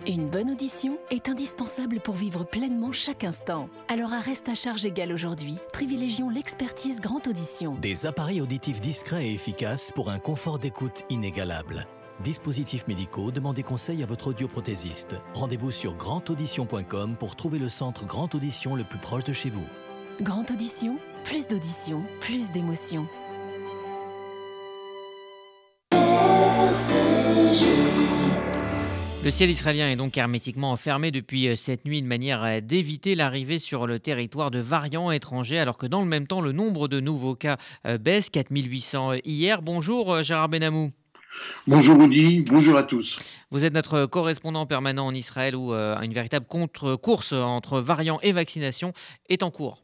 Une 0.06 0.30
bonne 0.30 0.52
audition 0.52 0.98
est 1.12 1.28
indispensable 1.28 2.00
pour 2.00 2.14
vivre 2.14 2.46
pleinement 2.46 2.94
chaque 2.94 3.26
instant. 3.26 3.68
Alors 3.90 4.14
à 4.14 4.22
reste 4.22 4.48
à 4.48 4.56
charge 4.56 4.86
égale 4.86 5.12
aujourd'hui, 5.12 5.58
privilégions 5.74 6.30
l'expertise 6.30 7.02
Grand 7.02 7.28
Audition. 7.28 7.76
Des 7.82 8.06
appareils 8.06 8.40
auditifs 8.40 8.80
discrets 8.80 9.26
et 9.26 9.34
efficaces 9.34 9.92
pour 9.94 10.10
un 10.10 10.20
confort 10.20 10.60
d'écoute 10.60 11.04
inégalable. 11.10 11.88
Dispositifs 12.24 12.88
médicaux, 12.88 13.32
demandez 13.32 13.64
conseil 13.64 14.02
à 14.02 14.06
votre 14.08 14.28
audioprothésiste. 14.28 15.22
Rendez-vous 15.34 15.72
sur 15.72 15.94
grandaudition.com 15.96 17.16
pour 17.20 17.36
trouver 17.36 17.60
le 17.60 17.70
centre 17.70 18.06
Grand 18.06 18.34
Audition 18.34 18.76
le 18.76 18.84
plus 18.84 19.00
proche 19.00 19.24
de 19.24 19.34
chez 19.34 19.50
vous. 19.50 19.66
Grand 20.22 20.50
Audition, 20.50 20.98
plus 21.24 21.48
d'audition, 21.48 22.04
plus 22.20 22.52
d'émotion. 22.52 23.08
Le 29.24 29.32
ciel 29.32 29.50
israélien 29.50 29.90
est 29.90 29.96
donc 29.96 30.18
hermétiquement 30.18 30.76
fermé 30.78 31.12
depuis 31.12 31.50
euh, 31.50 31.56
cette 31.56 31.86
nuit, 31.86 32.00
une 32.00 32.08
manière 32.08 32.44
euh, 32.44 32.62
d'éviter 32.62 33.14
l'arrivée 33.14 33.60
sur 33.60 33.86
le 33.86 34.00
territoire 34.00 34.52
de 34.52 34.60
variants 34.60 35.12
étrangers, 35.12 35.60
alors 35.60 35.78
que 35.78 35.86
dans 35.86 36.02
le 36.02 36.08
même 36.08 36.28
temps, 36.28 36.42
le 36.42 36.52
nombre 36.52 36.88
de 36.88 37.00
nouveaux 37.00 37.36
cas 37.36 37.58
euh, 37.86 37.98
baisse, 37.98 38.30
4800 38.30 39.16
hier. 39.26 39.62
Bonjour 39.62 40.24
Gérard 40.24 40.50
Benamou. 40.50 40.92
Bonjour 41.68 42.00
Rudy, 42.00 42.42
bonjour 42.42 42.78
à 42.78 42.84
tous. 42.84 43.20
Vous 43.52 43.66
êtes 43.66 43.74
notre 43.74 44.06
correspondant 44.06 44.66
permanent 44.66 45.06
en 45.06 45.14
Israël 45.14 45.56
où 45.56 45.74
une 45.74 46.14
véritable 46.14 46.46
contre-course 46.48 47.34
entre 47.34 47.80
variants 47.80 48.20
et 48.22 48.32
vaccination 48.32 48.94
est 49.30 49.44
en 49.44 49.52
cours. 49.52 49.84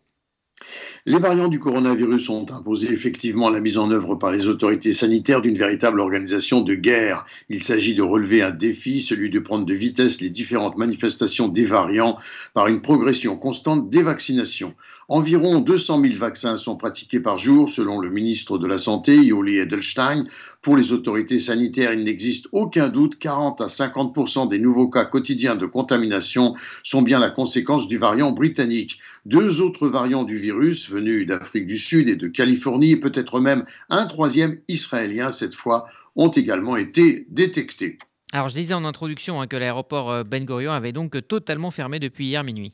Les 1.06 1.20
variants 1.20 1.50
du 1.50 1.60
coronavirus 1.60 2.30
ont 2.30 2.46
imposé 2.50 2.92
effectivement 2.92 3.50
la 3.50 3.60
mise 3.60 3.78
en 3.78 3.92
œuvre 3.92 4.16
par 4.16 4.32
les 4.32 4.48
autorités 4.48 4.94
sanitaires 4.94 5.42
d'une 5.42 5.58
véritable 5.58 6.00
organisation 6.00 6.62
de 6.62 6.76
guerre. 6.76 7.26
Il 7.50 7.62
s'agit 7.62 7.96
de 7.96 8.02
relever 8.02 8.42
un 8.42 8.52
défi, 8.52 9.02
celui 9.02 9.30
de 9.30 9.40
prendre 9.40 9.66
de 9.66 9.74
vitesse 9.74 10.22
les 10.22 10.30
différentes 10.30 10.78
manifestations 10.78 11.50
des 11.50 11.66
variants 11.66 12.18
par 12.54 12.68
une 12.68 12.82
progression 12.82 13.36
constante 13.36 13.90
des 13.90 14.04
vaccinations. 14.04 14.76
Environ 15.10 15.60
200 15.60 16.02
000 16.02 16.16
vaccins 16.16 16.56
sont 16.56 16.78
pratiqués 16.78 17.20
par 17.20 17.38
jour, 17.38 17.70
selon 17.70 18.00
le 18.00 18.10
ministre 18.10 18.58
de 18.58 18.68
la 18.68 18.78
Santé, 18.78 19.16
Yoli 19.16 19.58
Edelstein. 19.58 20.26
Pour 20.62 20.78
les 20.78 20.94
autorités 20.94 21.40
sanitaires, 21.40 21.94
il 21.94 22.06
n'existe 22.06 22.48
aucun 22.54 22.88
doute, 22.88 23.20
40 23.20 23.60
à 23.60 23.68
50 23.68 24.50
des 24.50 24.60
nouveaux 24.60 24.90
cas 24.90 25.04
quotidiens 25.04 25.56
de 25.56 25.66
contamination 25.66 26.56
sont 26.84 27.02
bien 27.02 27.20
la 27.20 27.30
conséquence 27.30 27.88
du 27.88 27.98
variant 27.98 28.32
britannique. 28.32 29.00
Deux 29.26 29.60
autres 29.60 29.90
variants 29.90 30.24
du 30.24 30.38
virus, 30.38 30.90
venus 30.90 31.28
d'Afrique 31.28 31.68
du 31.68 31.78
Sud 31.78 32.08
et 32.08 32.16
de 32.16 32.28
Californie, 32.30 32.92
et 32.92 32.98
peut-être 32.98 33.42
même 33.42 33.66
un 33.90 34.06
troisième 34.06 34.60
israélien 34.70 35.32
cette 35.32 35.56
fois, 35.56 35.88
ont 36.16 36.30
également 36.30 36.78
été 36.78 37.28
détectés. 37.30 37.98
Alors 38.32 38.48
je 38.48 38.56
disais 38.56 38.74
en 38.74 38.86
introduction 38.86 39.42
hein, 39.42 39.48
que 39.48 39.58
l'aéroport 39.58 40.12
euh, 40.12 40.24
Ben 40.24 40.46
Gurion 40.46 40.72
avait 40.72 40.92
donc 40.92 41.16
totalement 41.28 41.72
fermé 41.72 42.00
depuis 42.00 42.28
hier 42.28 42.44
minuit. 42.44 42.74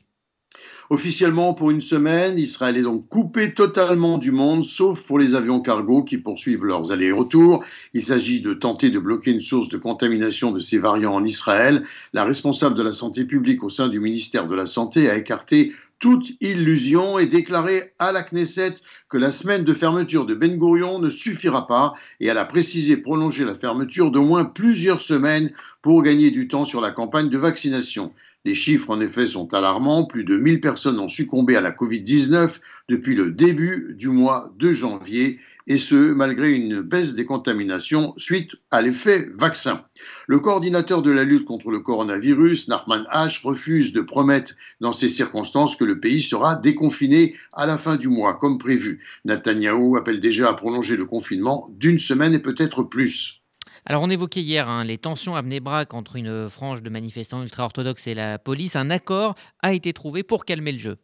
Officiellement, 0.92 1.54
pour 1.54 1.70
une 1.70 1.82
semaine, 1.82 2.40
Israël 2.40 2.76
est 2.76 2.82
donc 2.82 3.08
coupé 3.10 3.54
totalement 3.54 4.18
du 4.18 4.32
monde, 4.32 4.64
sauf 4.64 5.04
pour 5.04 5.20
les 5.20 5.36
avions 5.36 5.60
cargo 5.60 6.04
qui 6.04 6.18
poursuivent 6.18 6.66
leurs 6.66 6.92
allers-retours. 6.92 7.64
Il 7.94 8.04
s'agit 8.04 8.42
de 8.42 8.56
tenter 8.56 8.90
de 8.90 8.98
bloquer 8.98 9.30
une 9.30 9.40
source 9.40 9.70
de 9.70 9.78
contamination 9.78 10.52
de 10.52 10.58
ces 10.58 10.80
variants 10.80 11.14
en 11.14 11.24
Israël. 11.24 11.84
La 12.12 12.24
responsable 12.24 12.74
de 12.74 12.82
la 12.82 12.92
santé 12.92 13.26
publique 13.26 13.64
au 13.64 13.70
sein 13.70 13.88
du 13.88 14.00
ministère 14.00 14.48
de 14.48 14.56
la 14.56 14.66
Santé 14.66 15.12
a 15.12 15.16
écarté 15.16 15.74
toute 16.00 16.32
illusion 16.42 17.20
et 17.20 17.28
déclaré 17.28 17.94
à 18.00 18.12
la 18.12 18.24
Knesset 18.24 18.76
que 19.10 19.18
la 19.18 19.32
semaine 19.32 19.66
de 19.66 19.76
fermeture 19.76 20.26
de 20.26 20.34
Ben 20.34 20.58
Gurion 20.58 20.98
ne 20.98 21.10
suffira 21.10 21.68
pas 21.68 21.94
et 22.20 22.28
elle 22.28 22.38
a 22.40 22.46
précisé 22.46 22.98
prolonger 22.98 23.46
la 23.46 23.54
fermeture 23.54 24.10
d'au 24.10 24.24
moins 24.24 24.46
plusieurs 24.46 25.02
semaines 25.02 25.52
pour 25.84 26.02
gagner 26.02 26.32
du 26.32 26.48
temps 26.48 26.66
sur 26.66 26.82
la 26.82 26.90
campagne 26.90 27.30
de 27.30 27.38
vaccination. 27.38 28.12
Les 28.46 28.56
chiffres, 28.56 28.90
en 28.90 29.02
effet, 29.02 29.28
sont 29.28 29.54
alarmants. 29.54 30.06
Plus 30.06 30.24
de 30.24 30.38
1000 30.38 30.62
personnes 30.62 31.00
ont 31.00 31.10
succombé 31.10 31.58
à 31.58 31.62
la 31.62 31.72
Covid-19 31.72 32.60
depuis 32.88 33.14
le 33.14 33.32
début 33.32 33.94
du 33.98 34.08
mois 34.08 34.54
de 34.58 34.72
janvier, 34.72 35.40
et 35.68 35.78
ce, 35.78 36.14
malgré 36.14 36.54
une 36.54 36.82
baisse 36.82 37.14
des 37.14 37.26
contaminations 37.26 38.14
suite 38.18 38.56
à 38.72 38.82
l'effet 38.82 39.30
vaccin. 39.34 39.84
Le 40.26 40.40
coordinateur 40.40 41.02
de 41.02 41.12
la 41.12 41.24
lutte 41.24 41.46
contre 41.46 41.70
le 41.70 41.80
coronavirus, 41.80 42.70
Narman 42.70 43.06
H., 43.14 43.44
refuse 43.44 43.92
de 43.94 44.02
promettre 44.02 44.54
dans 44.80 44.94
ces 44.94 45.10
circonstances 45.10 45.76
que 45.76 45.86
le 45.86 46.00
pays 46.00 46.22
sera 46.22 46.56
déconfiné 46.56 47.36
à 47.54 47.68
la 47.68 47.78
fin 47.78 47.98
du 47.98 48.08
mois, 48.08 48.36
comme 48.36 48.58
prévu. 48.58 49.04
Netanyahou 49.26 49.98
appelle 49.98 50.22
déjà 50.22 50.50
à 50.50 50.54
prolonger 50.54 50.96
le 50.96 51.06
confinement 51.06 51.70
d'une 51.78 52.00
semaine 52.00 52.34
et 52.34 52.40
peut-être 52.40 52.84
plus. 52.84 53.39
Alors 53.86 54.04
on 54.04 54.10
évoquait 54.10 54.42
hier 54.42 54.68
hein, 54.68 54.84
les 54.84 54.98
tensions 54.98 55.36
à 55.36 55.42
Bnebrak 55.42 55.94
entre 55.94 56.16
une 56.16 56.50
frange 56.50 56.84
de 56.84 56.90
manifestants 56.90 57.44
ultra-orthodoxes 57.44 58.08
et 58.08 58.16
la 58.16 58.40
police. 58.40 58.76
Un 58.76 58.90
accord 58.90 59.36
a 59.62 59.74
été 59.74 59.94
trouvé 59.94 60.24
pour 60.24 60.46
calmer 60.46 60.72
le 60.72 60.80
jeu. 60.80 60.98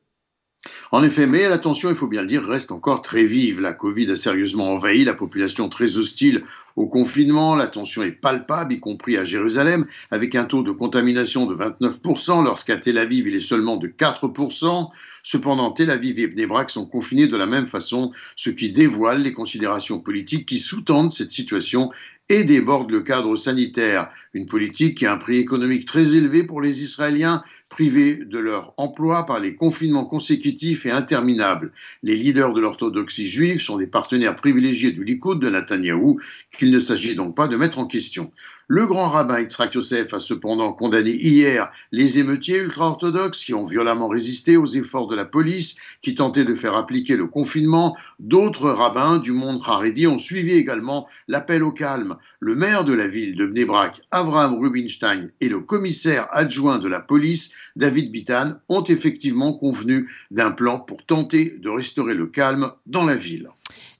En 0.91 1.03
effet, 1.03 1.27
mais 1.27 1.47
la 1.47 1.57
tension, 1.57 1.89
il 1.89 1.95
faut 1.95 2.07
bien 2.07 2.21
le 2.21 2.27
dire, 2.27 2.43
reste 2.43 2.71
encore 2.71 3.01
très 3.01 3.25
vive. 3.25 3.59
La 3.59 3.73
Covid 3.73 4.09
a 4.11 4.15
sérieusement 4.15 4.73
envahi 4.73 5.03
la 5.03 5.13
population 5.13 5.69
très 5.69 5.97
hostile 5.97 6.43
au 6.75 6.87
confinement. 6.87 7.55
La 7.55 7.67
tension 7.67 8.03
est 8.03 8.11
palpable, 8.11 8.73
y 8.73 8.79
compris 8.79 9.17
à 9.17 9.25
Jérusalem, 9.25 9.85
avec 10.11 10.35
un 10.35 10.45
taux 10.45 10.63
de 10.63 10.71
contamination 10.71 11.45
de 11.45 11.55
29%, 11.55 12.43
lorsqu'à 12.43 12.77
Tel 12.77 12.97
Aviv, 12.97 13.27
il 13.27 13.35
est 13.35 13.39
seulement 13.39 13.77
de 13.77 13.87
4%. 13.87 14.89
Cependant, 15.23 15.71
Tel 15.71 15.89
Aviv 15.89 16.19
et 16.19 16.27
Bnebrak 16.27 16.69
sont 16.69 16.85
confinés 16.85 17.27
de 17.27 17.37
la 17.37 17.47
même 17.47 17.67
façon, 17.67 18.11
ce 18.35 18.49
qui 18.49 18.71
dévoile 18.71 19.23
les 19.23 19.33
considérations 19.33 19.99
politiques 19.99 20.47
qui 20.47 20.59
sous-tendent 20.59 21.11
cette 21.11 21.31
situation 21.31 21.91
et 22.29 22.43
déborde 22.43 22.91
le 22.91 23.01
cadre 23.01 23.35
sanitaire. 23.35 24.09
Une 24.33 24.47
politique 24.47 24.97
qui 24.97 25.05
a 25.05 25.13
un 25.13 25.17
prix 25.17 25.37
économique 25.37 25.85
très 25.85 26.15
élevé 26.15 26.43
pour 26.43 26.61
les 26.61 26.81
Israéliens, 26.81 27.43
privés 27.69 28.15
de 28.15 28.39
leur 28.39 28.73
emploi 28.77 29.25
par 29.25 29.39
les 29.39 29.55
confinements 29.55 30.05
consécutifs 30.05 30.85
et 30.85 30.91
interminables. 30.91 31.71
Les 32.03 32.15
leaders 32.15 32.53
de 32.53 32.61
l'orthodoxie 32.61 33.27
juive 33.27 33.61
sont 33.61 33.77
des 33.77 33.87
partenaires 33.87 34.35
privilégiés 34.35 34.91
du 34.91 35.03
Likoud 35.03 35.39
de 35.39 35.49
Netanyahou, 35.49 36.19
qu'il 36.57 36.71
ne 36.71 36.79
s'agit 36.79 37.15
donc 37.15 37.35
pas 37.35 37.47
de 37.47 37.57
mettre 37.57 37.79
en 37.79 37.85
question. 37.85 38.31
Le 38.67 38.87
grand 38.87 39.09
rabbin 39.09 39.41
Yitzhak 39.41 39.75
Yosef 39.75 40.11
a 40.15 40.19
cependant 40.19 40.73
condamné 40.73 41.11
hier 41.11 41.71
les 41.91 42.17
émeutiers 42.17 42.61
ultra-orthodoxes 42.61 43.45
qui 43.45 43.53
ont 43.53 43.67
violemment 43.67 44.07
résisté 44.07 44.57
aux 44.57 44.65
efforts 44.65 45.07
de 45.07 45.15
la 45.15 45.25
police 45.25 45.75
qui 46.01 46.15
tentaient 46.15 46.45
de 46.45 46.55
faire 46.55 46.75
appliquer 46.75 47.15
le 47.15 47.27
confinement. 47.27 47.95
D'autres 48.17 48.71
rabbins 48.71 49.19
du 49.19 49.33
monde 49.33 49.61
Haredi 49.63 50.07
ont 50.07 50.17
suivi 50.17 50.53
également 50.53 51.07
l'appel 51.27 51.61
au 51.61 51.71
calme. 51.71 52.17
Le 52.39 52.55
maire 52.55 52.85
de 52.85 52.93
la 52.93 53.07
ville 53.07 53.35
de 53.35 53.45
Bnebrak, 53.45 54.01
Avraham 54.09 54.55
Rubinstein, 54.55 55.29
et 55.41 55.49
le 55.49 55.59
commissaire 55.59 56.27
adjoint 56.31 56.79
de 56.79 56.87
la 56.87 57.01
police, 57.01 57.51
David 57.75 58.11
Bitan, 58.11 58.55
ont 58.67 58.83
effectivement 58.83 59.53
convenu 59.53 60.09
d'un 60.31 60.49
plan 60.49 60.79
pour 60.79 61.05
tenter 61.05 61.55
de 61.59 61.69
restaurer 61.69 62.15
le 62.15 62.25
calme 62.25 62.71
dans 62.87 63.05
la 63.05 63.15
ville. 63.15 63.49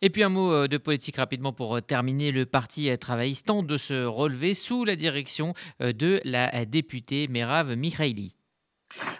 Et 0.06 0.12
puis 0.12 0.22
un 0.22 0.30
mot 0.30 0.52
euh, 0.52 0.68
de 0.68 0.78
politique 0.78 1.16
rapidement 1.16 1.52
pour 1.52 1.76
euh, 1.76 1.82
terminer. 1.82 2.32
Le 2.32 2.46
parti 2.46 2.92
euh, 2.92 2.96
travailliste 2.96 3.48
tente 3.48 3.66
de 3.66 3.76
se 3.76 4.06
relever 4.06 4.54
sous 4.54 4.86
la 4.86 4.96
direction 4.96 5.56
de 5.80 6.22
la 6.24 6.64
députée 6.66 7.28
Merav 7.28 7.76
Mikhaili. 7.76 8.36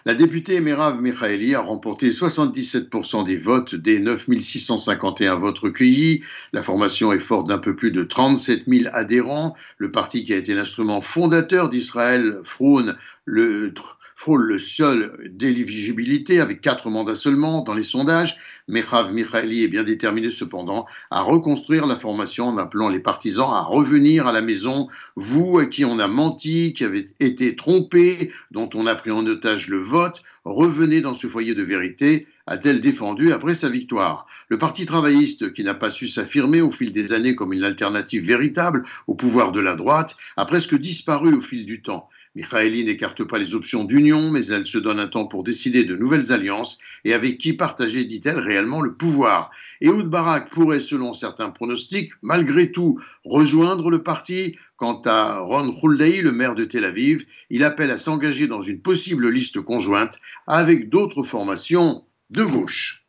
La 0.04 0.14
députée 0.14 0.60
Merav 0.60 1.02
Mikhaili 1.02 1.56
a 1.56 1.60
remporté 1.60 2.10
77% 2.10 3.26
des 3.26 3.36
votes 3.36 3.74
des 3.74 3.98
9651 3.98 5.34
votes 5.34 5.58
recueillis. 5.58 6.22
La 6.52 6.62
formation 6.62 7.12
est 7.12 7.18
forte 7.18 7.48
d'un 7.48 7.58
peu 7.58 7.74
plus 7.74 7.90
de 7.90 8.04
37 8.04 8.66
000 8.68 8.88
adhérents. 8.92 9.56
Le 9.78 9.90
parti 9.90 10.22
qui 10.22 10.32
a 10.34 10.36
été 10.36 10.54
l'instrument 10.54 11.00
fondateur 11.00 11.68
d'Israël 11.68 12.38
frône 12.44 12.96
le 13.24 13.74
frôle 14.16 14.46
le 14.46 14.58
seul 14.58 15.30
d'éligibilité 15.30 16.40
avec 16.40 16.62
quatre 16.62 16.88
mandats 16.88 17.14
seulement 17.14 17.60
dans 17.60 17.74
les 17.74 17.82
sondages. 17.82 18.38
Mechav 18.66 19.12
Mikhaili 19.12 19.62
est 19.62 19.68
bien 19.68 19.84
déterminé 19.84 20.30
cependant 20.30 20.86
à 21.10 21.20
reconstruire 21.20 21.86
la 21.86 21.96
formation 21.96 22.48
en 22.48 22.56
appelant 22.56 22.88
les 22.88 22.98
partisans 22.98 23.52
à 23.52 23.60
revenir 23.60 24.26
à 24.26 24.32
la 24.32 24.40
maison. 24.40 24.88
Vous 25.16 25.58
à 25.58 25.66
qui 25.66 25.84
on 25.84 25.98
a 25.98 26.08
menti, 26.08 26.72
qui 26.72 26.82
avez 26.82 27.10
été 27.20 27.56
trompé, 27.56 28.32
dont 28.50 28.70
on 28.74 28.86
a 28.86 28.94
pris 28.94 29.10
en 29.10 29.24
otage 29.26 29.68
le 29.68 29.78
vote, 29.78 30.22
revenez 30.44 31.02
dans 31.02 31.14
ce 31.14 31.26
foyer 31.26 31.54
de 31.54 31.62
vérité, 31.62 32.26
a-t-elle 32.46 32.80
défendu 32.80 33.32
après 33.32 33.54
sa 33.54 33.68
victoire. 33.68 34.26
Le 34.48 34.56
Parti 34.56 34.86
travailliste, 34.86 35.52
qui 35.52 35.62
n'a 35.62 35.74
pas 35.74 35.90
su 35.90 36.08
s'affirmer 36.08 36.62
au 36.62 36.70
fil 36.70 36.90
des 36.90 37.12
années 37.12 37.34
comme 37.34 37.52
une 37.52 37.64
alternative 37.64 38.24
véritable 38.24 38.84
au 39.08 39.14
pouvoir 39.14 39.52
de 39.52 39.60
la 39.60 39.76
droite, 39.76 40.16
a 40.38 40.46
presque 40.46 40.74
disparu 40.74 41.34
au 41.34 41.42
fil 41.42 41.66
du 41.66 41.82
temps. 41.82 42.08
Mikhaeli 42.36 42.84
n'écarte 42.84 43.24
pas 43.24 43.38
les 43.38 43.54
options 43.54 43.84
d'union, 43.84 44.30
mais 44.30 44.44
elle 44.48 44.66
se 44.66 44.76
donne 44.76 45.00
un 45.00 45.08
temps 45.08 45.26
pour 45.26 45.42
décider 45.42 45.84
de 45.84 45.96
nouvelles 45.96 46.32
alliances 46.32 46.78
et 47.06 47.14
avec 47.14 47.38
qui 47.38 47.54
partager, 47.54 48.04
dit-elle, 48.04 48.38
réellement 48.38 48.82
le 48.82 48.92
pouvoir. 48.92 49.50
Ehud 49.80 50.06
Barak 50.06 50.50
pourrait, 50.50 50.80
selon 50.80 51.14
certains 51.14 51.48
pronostics, 51.48 52.12
malgré 52.20 52.70
tout, 52.72 53.00
rejoindre 53.24 53.88
le 53.90 54.02
parti. 54.02 54.56
Quant 54.76 55.00
à 55.06 55.38
Ron 55.38 55.74
Huldei, 55.82 56.20
le 56.20 56.32
maire 56.32 56.54
de 56.54 56.66
Tel 56.66 56.84
Aviv, 56.84 57.24
il 57.48 57.64
appelle 57.64 57.90
à 57.90 57.96
s'engager 57.96 58.46
dans 58.46 58.60
une 58.60 58.82
possible 58.82 59.30
liste 59.30 59.62
conjointe 59.62 60.18
avec 60.46 60.90
d'autres 60.90 61.22
formations 61.22 62.04
de 62.28 62.44
gauche. 62.44 63.06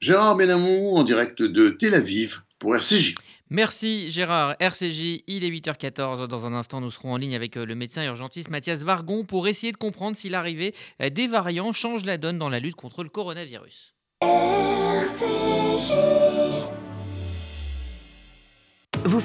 Gérard 0.00 0.34
Benamou 0.34 0.96
en 0.96 1.04
direct 1.04 1.40
de 1.40 1.68
Tel 1.68 1.94
Aviv 1.94 2.40
pour 2.58 2.74
RCJ. 2.74 3.14
Merci 3.48 4.10
Gérard. 4.10 4.56
RCJ, 4.58 5.22
il 5.26 5.44
est 5.44 5.50
8h14. 5.50 6.26
Dans 6.26 6.46
un 6.46 6.52
instant, 6.52 6.80
nous 6.80 6.90
serons 6.90 7.12
en 7.12 7.16
ligne 7.16 7.36
avec 7.36 7.54
le 7.54 7.74
médecin 7.74 8.04
urgentiste 8.04 8.50
Mathias 8.50 8.82
Vargon 8.82 9.24
pour 9.24 9.46
essayer 9.46 9.72
de 9.72 9.76
comprendre 9.76 10.16
si 10.16 10.28
l'arrivée 10.28 10.74
des 11.00 11.26
variants 11.28 11.72
change 11.72 12.04
la 12.04 12.18
donne 12.18 12.38
dans 12.38 12.48
la 12.48 12.58
lutte 12.58 12.74
contre 12.74 13.04
le 13.04 13.08
coronavirus. 13.08 13.94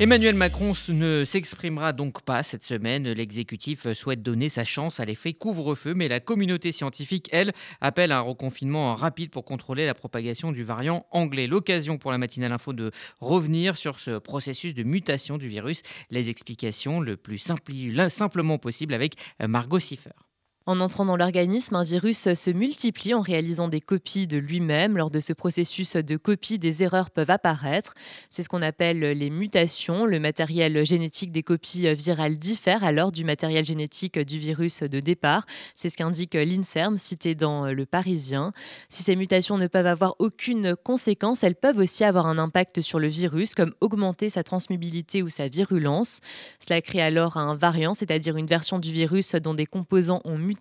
Emmanuel 0.00 0.34
Macron 0.34 0.72
ne 0.88 1.24
s'exprimera 1.26 1.92
donc 1.92 2.22
pas 2.22 2.42
cette 2.42 2.64
semaine. 2.64 3.06
L'exécutif 3.12 3.92
souhaite 3.92 4.22
donner 4.22 4.48
sa 4.48 4.64
chance 4.64 4.98
à 4.98 5.04
l'effet 5.04 5.34
couvre-feu, 5.34 5.92
mais 5.92 6.08
la 6.08 6.20
communauté 6.20 6.72
scientifique, 6.72 7.28
elle, 7.32 7.52
appelle 7.82 8.10
à 8.10 8.20
un 8.20 8.22
reconfinement 8.22 8.94
rapide 8.94 9.30
pour 9.30 9.44
contrôler 9.44 9.84
la 9.84 9.92
propagation 9.92 10.52
du 10.52 10.64
variant 10.64 11.04
anglais. 11.10 11.46
L'occasion 11.46 11.98
pour 11.98 12.12
la 12.12 12.16
matinale 12.16 12.52
info 12.52 12.72
de 12.72 12.92
revenir 13.20 13.76
sur 13.76 14.00
ce 14.00 14.16
processus 14.16 14.72
de 14.72 14.84
mutation 14.84 15.36
du 15.36 15.48
virus. 15.48 15.82
Les 16.08 16.30
explications 16.30 17.00
le 17.00 17.18
plus 17.18 17.52
simplement 18.08 18.56
possible 18.56 18.94
avec 18.94 19.16
Margot 19.38 19.80
Siffer. 19.80 20.12
En 20.70 20.78
entrant 20.78 21.04
dans 21.04 21.16
l'organisme, 21.16 21.74
un 21.74 21.82
virus 21.82 22.32
se 22.32 22.50
multiplie 22.52 23.12
en 23.12 23.22
réalisant 23.22 23.66
des 23.66 23.80
copies 23.80 24.28
de 24.28 24.36
lui-même. 24.36 24.96
Lors 24.96 25.10
de 25.10 25.18
ce 25.18 25.32
processus 25.32 25.96
de 25.96 26.16
copie, 26.16 26.58
des 26.58 26.84
erreurs 26.84 27.10
peuvent 27.10 27.32
apparaître. 27.32 27.92
C'est 28.28 28.44
ce 28.44 28.48
qu'on 28.48 28.62
appelle 28.62 29.00
les 29.00 29.30
mutations. 29.30 30.06
Le 30.06 30.20
matériel 30.20 30.86
génétique 30.86 31.32
des 31.32 31.42
copies 31.42 31.92
virales 31.92 32.38
diffère 32.38 32.84
alors 32.84 33.10
du 33.10 33.24
matériel 33.24 33.64
génétique 33.64 34.16
du 34.20 34.38
virus 34.38 34.84
de 34.84 35.00
départ. 35.00 35.44
C'est 35.74 35.90
ce 35.90 35.96
qu'indique 35.96 36.34
l'INSERM, 36.34 36.98
cité 36.98 37.34
dans 37.34 37.66
Le 37.72 37.84
Parisien. 37.84 38.52
Si 38.88 39.02
ces 39.02 39.16
mutations 39.16 39.58
ne 39.58 39.66
peuvent 39.66 39.86
avoir 39.86 40.14
aucune 40.20 40.76
conséquence, 40.76 41.42
elles 41.42 41.56
peuvent 41.56 41.78
aussi 41.78 42.04
avoir 42.04 42.28
un 42.28 42.38
impact 42.38 42.80
sur 42.80 43.00
le 43.00 43.08
virus, 43.08 43.56
comme 43.56 43.74
augmenter 43.80 44.28
sa 44.28 44.44
transmissibilité 44.44 45.24
ou 45.24 45.30
sa 45.30 45.48
virulence. 45.48 46.20
Cela 46.60 46.80
crée 46.80 47.02
alors 47.02 47.38
un 47.38 47.56
variant, 47.56 47.92
c'est-à-dire 47.92 48.36
une 48.36 48.46
version 48.46 48.78
du 48.78 48.92
virus 48.92 49.34
dont 49.34 49.54
des 49.54 49.66
composants 49.66 50.20
ont 50.24 50.38
muté 50.38 50.59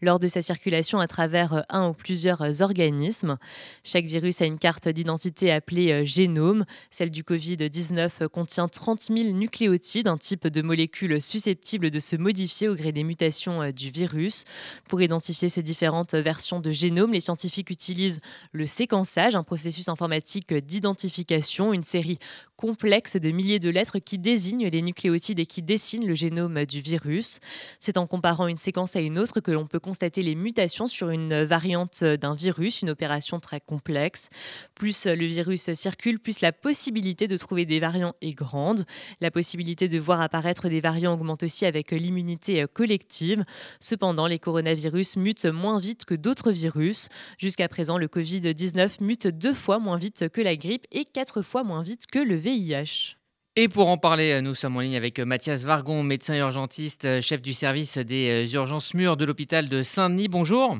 lors 0.00 0.18
de 0.18 0.28
sa 0.28 0.42
circulation 0.42 1.00
à 1.00 1.06
travers 1.06 1.54
euh, 1.54 1.60
un 1.68 1.88
ou 1.88 1.92
plusieurs 1.92 2.42
euh, 2.42 2.60
organismes. 2.60 3.36
Chaque 3.84 4.04
virus 4.04 4.42
a 4.42 4.46
une 4.46 4.58
carte 4.58 4.88
d'identité 4.88 5.50
appelée 5.52 5.92
euh, 5.92 6.04
génome. 6.04 6.64
Celle 6.90 7.10
du 7.10 7.22
Covid-19 7.22 8.28
contient 8.28 8.68
30 8.68 9.02
000 9.02 9.30
nucléotides, 9.32 10.08
un 10.08 10.18
type 10.18 10.48
de 10.48 10.62
molécule 10.62 11.20
susceptible 11.20 11.90
de 11.90 12.00
se 12.00 12.16
modifier 12.16 12.68
au 12.68 12.74
gré 12.74 12.92
des 12.92 13.04
mutations 13.04 13.70
du 13.70 13.90
virus. 13.90 14.44
Pour 14.88 15.02
identifier 15.02 15.48
ces 15.48 15.62
différentes 15.62 16.14
versions 16.14 16.60
de 16.60 16.70
génome, 16.70 17.12
les 17.12 17.20
scientifiques 17.20 17.70
utilisent 17.70 18.20
le 18.52 18.66
séquençage, 18.66 19.34
un 19.34 19.42
processus 19.42 19.88
informatique 19.88 20.52
d'identification, 20.52 21.72
une 21.72 21.84
série 21.84 22.18
complexe 22.60 23.16
de 23.16 23.30
milliers 23.30 23.58
de 23.58 23.70
lettres 23.70 24.00
qui 24.00 24.18
désignent 24.18 24.68
les 24.68 24.82
nucléotides 24.82 25.38
et 25.38 25.46
qui 25.46 25.62
dessinent 25.62 26.06
le 26.06 26.14
génome 26.14 26.66
du 26.66 26.82
virus. 26.82 27.40
C'est 27.78 27.96
en 27.96 28.06
comparant 28.06 28.48
une 28.48 28.58
séquence 28.58 28.96
à 28.96 29.00
une 29.00 29.18
autre 29.18 29.40
que 29.40 29.50
l'on 29.50 29.66
peut 29.66 29.80
constater 29.80 30.22
les 30.22 30.34
mutations 30.34 30.86
sur 30.86 31.08
une 31.08 31.42
variante 31.44 32.04
d'un 32.04 32.34
virus, 32.34 32.82
une 32.82 32.90
opération 32.90 33.40
très 33.40 33.60
complexe. 33.60 34.28
Plus 34.74 35.06
le 35.06 35.24
virus 35.24 35.72
circule, 35.72 36.18
plus 36.18 36.42
la 36.42 36.52
possibilité 36.52 37.28
de 37.28 37.38
trouver 37.38 37.64
des 37.64 37.80
variants 37.80 38.12
est 38.20 38.34
grande. 38.34 38.84
La 39.22 39.30
possibilité 39.30 39.88
de 39.88 39.98
voir 39.98 40.20
apparaître 40.20 40.68
des 40.68 40.82
variants 40.82 41.14
augmente 41.14 41.42
aussi 41.42 41.64
avec 41.64 41.92
l'immunité 41.92 42.66
collective. 42.70 43.42
Cependant, 43.80 44.26
les 44.26 44.38
coronavirus 44.38 45.16
mutent 45.16 45.46
moins 45.46 45.80
vite 45.80 46.04
que 46.04 46.14
d'autres 46.14 46.52
virus. 46.52 47.08
Jusqu'à 47.38 47.68
présent, 47.68 47.96
le 47.96 48.06
Covid-19 48.06 48.96
mute 49.00 49.28
deux 49.28 49.54
fois 49.54 49.78
moins 49.78 49.96
vite 49.96 50.28
que 50.28 50.42
la 50.42 50.56
grippe 50.56 50.86
et 50.92 51.06
quatre 51.06 51.40
fois 51.40 51.64
moins 51.64 51.82
vite 51.82 52.06
que 52.06 52.18
le 52.18 52.36
VIH. 52.50 53.16
Et 53.56 53.68
pour 53.68 53.88
en 53.88 53.96
parler, 53.96 54.40
nous 54.42 54.54
sommes 54.54 54.76
en 54.76 54.80
ligne 54.80 54.96
avec 54.96 55.18
Mathias 55.20 55.64
Vargon, 55.64 56.02
médecin 56.02 56.36
urgentiste, 56.36 57.20
chef 57.20 57.42
du 57.42 57.52
service 57.52 57.98
des 57.98 58.54
urgences 58.54 58.94
mûres 58.94 59.16
de 59.16 59.24
l'hôpital 59.24 59.68
de 59.68 59.82
Saint-Denis. 59.82 60.28
Bonjour. 60.28 60.78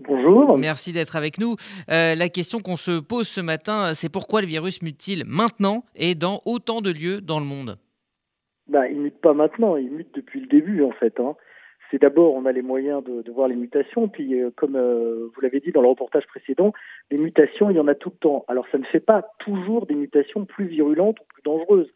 Bonjour. 0.00 0.58
Merci 0.58 0.92
d'être 0.92 1.16
avec 1.16 1.38
nous. 1.38 1.56
Euh, 1.90 2.14
la 2.14 2.28
question 2.28 2.60
qu'on 2.60 2.76
se 2.76 3.00
pose 3.00 3.28
ce 3.28 3.40
matin, 3.40 3.94
c'est 3.94 4.08
pourquoi 4.08 4.40
le 4.40 4.46
virus 4.46 4.82
mute-t-il 4.82 5.24
maintenant 5.26 5.84
et 5.94 6.14
dans 6.14 6.40
autant 6.44 6.80
de 6.80 6.90
lieux 6.90 7.20
dans 7.20 7.40
le 7.40 7.46
monde? 7.46 7.78
Bah, 8.68 8.88
Il 8.88 8.98
ne 8.98 9.02
mute 9.04 9.20
pas 9.20 9.34
maintenant, 9.34 9.76
il 9.76 9.90
mute 9.90 10.14
depuis 10.14 10.40
le 10.40 10.46
début 10.46 10.82
en 10.82 10.92
fait. 10.92 11.18
Hein 11.20 11.34
c'est 11.90 12.00
d'abord 12.00 12.34
on 12.34 12.44
a 12.46 12.52
les 12.52 12.62
moyens 12.62 13.02
de, 13.04 13.22
de 13.22 13.30
voir 13.30 13.48
les 13.48 13.56
mutations, 13.56 14.08
puis 14.08 14.40
euh, 14.40 14.50
comme 14.56 14.76
euh, 14.76 15.30
vous 15.34 15.40
l'avez 15.40 15.60
dit 15.60 15.72
dans 15.72 15.82
le 15.82 15.88
reportage 15.88 16.26
précédent, 16.26 16.72
les 17.10 17.18
mutations 17.18 17.70
il 17.70 17.76
y 17.76 17.80
en 17.80 17.88
a 17.88 17.94
tout 17.94 18.10
le 18.10 18.18
temps. 18.18 18.44
Alors 18.48 18.66
ça 18.70 18.78
ne 18.78 18.84
fait 18.84 19.00
pas 19.00 19.22
toujours 19.38 19.86
des 19.86 19.94
mutations 19.94 20.44
plus 20.44 20.66
virulentes 20.66 21.20
ou 21.20 21.24
plus 21.24 21.42
dangereuses. 21.42 21.92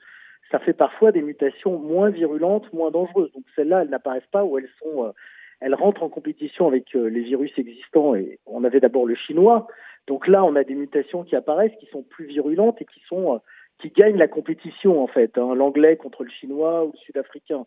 Ça 0.51 0.59
fait 0.59 0.73
parfois 0.75 1.13
des 1.13 1.23
mutations 1.23 1.79
moins 1.79 2.11
virulentes, 2.11 2.71
moins 2.73 2.91
dangereuses. 2.91 3.33
Donc 3.33 3.45
celles-là, 3.57 3.83
elles 3.83 3.89
n'apparaissent 3.89 4.23
pas 4.31 4.45
ou 4.45 4.59
elles 4.59 4.69
sont, 4.83 5.07
euh, 5.07 5.13
elles 5.61 5.75
rentrent 5.75 6.03
en 6.03 6.11
compétition 6.11 6.67
avec 6.67 6.93
les 6.93 7.23
virus 7.23 7.53
existants. 7.57 8.15
Et 8.15 8.39
on 8.45 8.65
avait 8.65 8.81
d'abord 8.81 9.07
le 9.07 9.15
chinois. 9.15 9.67
Donc 10.09 10.27
là, 10.27 10.45
on 10.45 10.57
a 10.57 10.65
des 10.65 10.75
mutations 10.75 11.25
qui 11.25 11.37
apparaissent, 11.37 11.75
qui 11.81 11.87
sont 11.87 12.03
plus 12.03 12.27
virulentes 12.27 12.83
et 12.83 12.85
qui 12.85 13.01
sont 13.09 13.41
qui 13.83 13.91
gagnent 13.91 14.19
la 14.19 14.29
compétition 14.29 15.03
en 15.03 15.07
fait. 15.07 15.37
Hein, 15.39 15.55
L'anglais 15.55 15.97
contre 15.97 16.25
le 16.25 16.31
chinois 16.31 16.85
ou 16.85 16.93
le 16.93 16.99
sud-africain. 16.99 17.67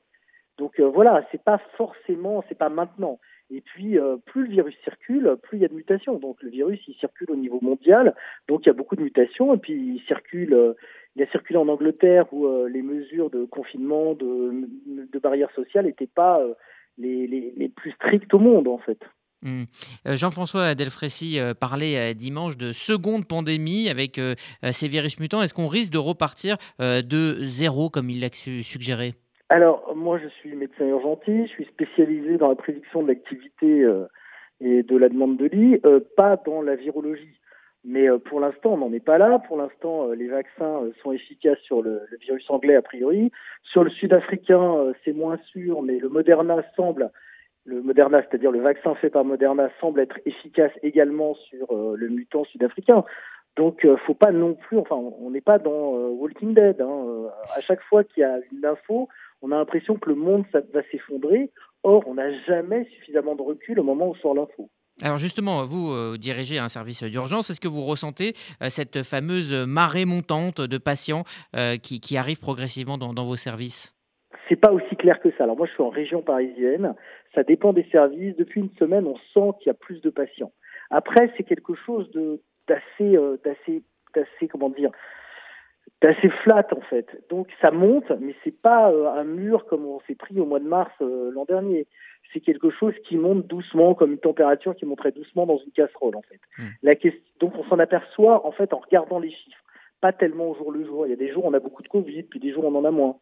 Donc 0.58 0.80
euh, 0.80 0.90
voilà, 0.90 1.26
c'est 1.32 1.44
pas 1.44 1.60
forcément, 1.78 2.44
c'est 2.48 2.58
pas 2.58 2.70
maintenant. 2.70 3.20
Et 3.52 3.62
puis, 3.62 4.00
euh, 4.00 4.18
plus 4.26 4.46
le 4.46 4.52
virus 4.52 4.76
circule, 4.84 5.36
plus 5.44 5.58
il 5.58 5.62
y 5.62 5.66
a 5.66 5.68
de 5.68 5.74
mutations. 5.74 6.18
Donc 6.18 6.42
le 6.42 6.50
virus, 6.50 6.80
il 6.88 6.96
circule 6.96 7.30
au 7.30 7.36
niveau 7.36 7.60
mondial, 7.62 8.16
donc 8.48 8.62
il 8.64 8.68
y 8.68 8.70
a 8.70 8.74
beaucoup 8.74 8.96
de 8.96 9.02
mutations. 9.02 9.54
Et 9.54 9.58
puis 9.58 9.74
il 9.74 10.02
circule, 10.08 10.54
euh, 10.54 10.74
il 11.16 11.24
a 11.24 11.28
circulé 11.28 11.60
en 11.60 11.68
Angleterre 11.68 12.32
où 12.34 12.48
les 12.68 12.82
mesures 12.82 13.30
de 13.30 13.46
confinement, 13.46 14.14
de, 14.14 14.68
de 15.12 15.20
barrières 15.20 15.52
sociales 15.56 15.86
n'étaient 15.86 16.08
pas 16.08 16.42
les, 16.98 17.26
les, 17.28 17.54
les, 17.56 17.70
plus 17.70 17.92
strictes 17.92 18.34
au 18.34 18.40
monde 18.40 18.68
en 18.68 18.78
fait. 18.80 19.00
Mmh. 19.42 19.64
Jean-François 20.08 20.76
Delfrécy 20.76 21.40
parlait 21.58 22.14
dimanche 22.16 22.58
de 22.58 22.74
seconde 22.74 23.28
pandémie 23.28 23.88
avec 23.88 24.20
ces 24.72 24.88
virus 24.90 25.18
mutants. 25.22 25.42
Est-ce 25.42 25.54
qu'on 25.54 25.70
risque 25.70 25.94
de 25.94 26.00
repartir 26.00 26.58
de 26.80 27.38
zéro 27.40 27.90
comme 27.90 28.10
il 28.10 28.20
l'a 28.20 28.30
suggéré? 28.34 29.14
Alors, 29.50 29.85
moi, 29.96 30.20
je 30.20 30.28
suis 30.28 30.56
médecin 30.56 30.86
urgentiste, 30.86 31.48
je 31.48 31.54
suis 31.54 31.66
spécialisé 31.66 32.38
dans 32.38 32.50
la 32.50 32.56
prédiction 32.56 33.02
de 33.02 33.08
l'activité 33.08 33.84
euh, 33.84 34.06
et 34.60 34.84
de 34.84 34.98
la 34.98 35.10
demande 35.10 35.38
de 35.38 35.46
lit, 35.46 35.80
euh, 35.86 36.00
pas 36.16 36.38
dans 36.46 36.62
la 36.62 36.76
virologie. 36.76 37.40
Mais 37.84 38.10
euh, 38.10 38.18
pour 38.18 38.40
l'instant, 38.40 38.74
on 38.74 38.78
n'en 38.78 38.94
est 38.94 39.04
pas 39.04 39.18
là. 39.18 39.40
Pour 39.40 39.58
l'instant, 39.58 40.10
les 40.10 40.28
vaccins 40.28 40.82
sont 41.02 41.12
efficaces 41.12 41.60
sur 41.60 41.82
le, 41.82 42.02
virus 42.22 42.50
anglais 42.50 42.76
a 42.76 42.82
priori. 42.82 43.32
Sur 43.64 43.84
le 43.84 43.90
sud-africain, 43.90 44.94
c'est 45.04 45.14
moins 45.14 45.38
sûr, 45.52 45.82
mais 45.82 45.98
le 45.98 46.10
Moderna 46.10 46.64
semble, 46.76 47.12
le 47.66 47.82
Moderna, 47.82 48.22
c'est-à-dire 48.22 48.52
le 48.52 48.62
vaccin 48.62 48.96
fait 48.96 49.10
par 49.10 49.24
Moderna, 49.24 49.70
semble 49.80 50.02
être 50.02 50.20
efficace 50.26 50.72
également 50.84 51.36
sur 51.36 51.96
le 51.96 52.08
mutant 52.10 52.44
sud-africain. 52.46 53.04
Donc, 53.56 53.88
faut 54.06 54.14
pas 54.14 54.32
non 54.32 54.54
plus, 54.54 54.78
enfin, 54.78 54.96
on 54.96 55.30
n'est 55.30 55.42
pas 55.42 55.60
dans 55.60 55.94
Walking 56.10 56.54
Dead. 56.54 56.82
Hein. 56.82 57.30
À 57.56 57.62
chaque 57.62 57.82
fois 57.84 58.04
qu'il 58.04 58.22
y 58.22 58.24
a 58.24 58.40
une 58.52 58.66
info, 58.66 59.08
on 59.46 59.52
a 59.52 59.58
l'impression 59.58 59.96
que 59.96 60.10
le 60.10 60.16
monde 60.16 60.44
va 60.52 60.82
s'effondrer. 60.92 61.52
Or, 61.84 62.04
on 62.08 62.16
n'a 62.16 62.34
jamais 62.46 62.86
suffisamment 62.96 63.36
de 63.36 63.44
recul 63.44 63.80
au 63.80 63.84
moment 63.84 64.10
où 64.10 64.16
sort 64.16 64.34
l'info. 64.34 64.70
Alors 65.04 65.18
justement, 65.18 65.64
vous 65.64 65.92
euh, 65.92 66.18
dirigez 66.18 66.58
un 66.58 66.70
service 66.70 67.04
d'urgence. 67.04 67.52
Est-ce 67.52 67.62
que 67.62 67.68
vous 67.68 67.82
ressentez 67.82 68.34
euh, 68.64 68.70
cette 68.70 69.04
fameuse 69.04 69.54
marée 69.68 70.06
montante 70.06 70.62
de 70.62 70.78
patients 70.80 71.24
euh, 71.56 71.76
qui, 71.78 72.18
arrivent 72.18 72.40
progressivement 72.40 72.98
dans, 72.98 73.26
vos 73.26 73.36
services? 73.36 73.94
C'est 74.50 74.56
pas 74.56 74.72
aussi 74.72 74.96
clair 74.96 75.20
que 75.20 75.30
ça. 75.38 75.44
Alors 75.44 75.58
moi, 75.58 75.68
je 75.68 75.74
suis 75.74 75.84
en 75.84 75.90
région 75.90 76.24
parisienne. 76.24 76.96
Ça 77.36 77.44
dépend 77.44 77.72
des 77.72 77.86
services. 77.92 78.36
Depuis 78.38 78.62
une 78.62 78.72
semaine, 78.80 79.06
on 79.06 79.18
sent 79.34 79.58
qu'il 79.60 79.68
y 79.68 79.70
a 79.70 79.76
plus 79.76 80.02
de 80.02 80.10
patients. 80.10 80.54
Après, 80.90 81.32
c'est 81.38 81.44
quelque 81.44 81.76
chose 81.86 82.10
d'assez, 82.68 83.18
d'assez, 83.44 83.84
d'assez, 84.16 84.48
comment 84.50 84.70
dire, 84.70 84.92
c'est 86.06 86.18
assez 86.18 86.30
flat 86.44 86.68
en 86.76 86.82
fait. 86.82 87.08
Donc 87.30 87.48
ça 87.62 87.72
monte, 87.72 88.10
mais 88.20 88.36
c'est 88.44 88.56
pas 88.62 88.92
euh, 88.92 89.10
un 89.10 89.24
mur 89.24 89.66
comme 89.66 89.86
on 89.86 90.00
s'est 90.08 90.16
pris 90.16 90.40
au 90.40 90.46
mois 90.46 90.60
de 90.60 90.68
mars 90.68 90.92
euh, 91.02 91.32
l'an 91.32 91.46
dernier. 91.46 91.88
C'est 92.34 92.40
quelque 92.40 92.70
chose 92.70 92.94
qui 93.08 93.18
monte 93.18 93.48
doucement, 93.48 93.94
comme 93.94 94.12
une 94.12 94.20
température 94.20 94.76
qui 94.76 94.86
monterait 94.86 95.12
doucement 95.12 95.46
dans 95.46 95.58
une 95.58 95.72
casserole 95.72 96.16
en 96.16 96.22
fait. 96.22 96.40
Hmm. 96.58 96.70
La 96.84 96.96
question, 96.96 97.22
donc 97.40 97.54
on 97.58 97.64
s'en 97.66 97.80
aperçoit 97.80 98.46
en 98.46 98.52
fait 98.52 98.74
en 98.74 98.80
regardant 98.80 99.20
les 99.20 99.32
chiffres, 99.32 99.64
pas 100.02 100.12
tellement 100.12 100.50
au 100.50 100.56
jour 100.56 100.72
le 100.72 100.86
jour. 100.86 101.08
Il 101.08 101.10
y 101.10 101.14
a 101.14 101.18
des 101.18 101.32
jours 101.32 101.46
où 101.46 101.48
on 101.48 101.54
a 101.54 101.60
beaucoup 101.60 101.84
de 101.84 101.88
Covid, 101.88 102.24
puis 102.24 102.40
des 102.40 102.52
jours 102.52 102.66
où 102.66 102.68
on 102.68 102.76
en 102.76 102.86
a 102.86 102.92
moins. 102.92 103.18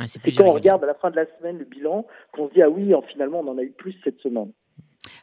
Ah, 0.00 0.04
c'est 0.06 0.20
quand 0.32 0.44
on 0.44 0.52
regarde 0.52 0.84
à 0.84 0.86
la 0.86 0.94
fin 0.94 1.10
de 1.10 1.16
la 1.16 1.26
semaine 1.38 1.58
le 1.58 1.64
bilan 1.64 2.06
qu'on 2.32 2.48
se 2.48 2.54
dit 2.54 2.62
ah 2.62 2.70
oui, 2.70 2.92
finalement 3.08 3.40
on 3.40 3.48
en 3.48 3.58
a 3.58 3.62
eu 3.62 3.70
plus 3.70 3.96
cette 4.04 4.20
semaine. 4.20 4.52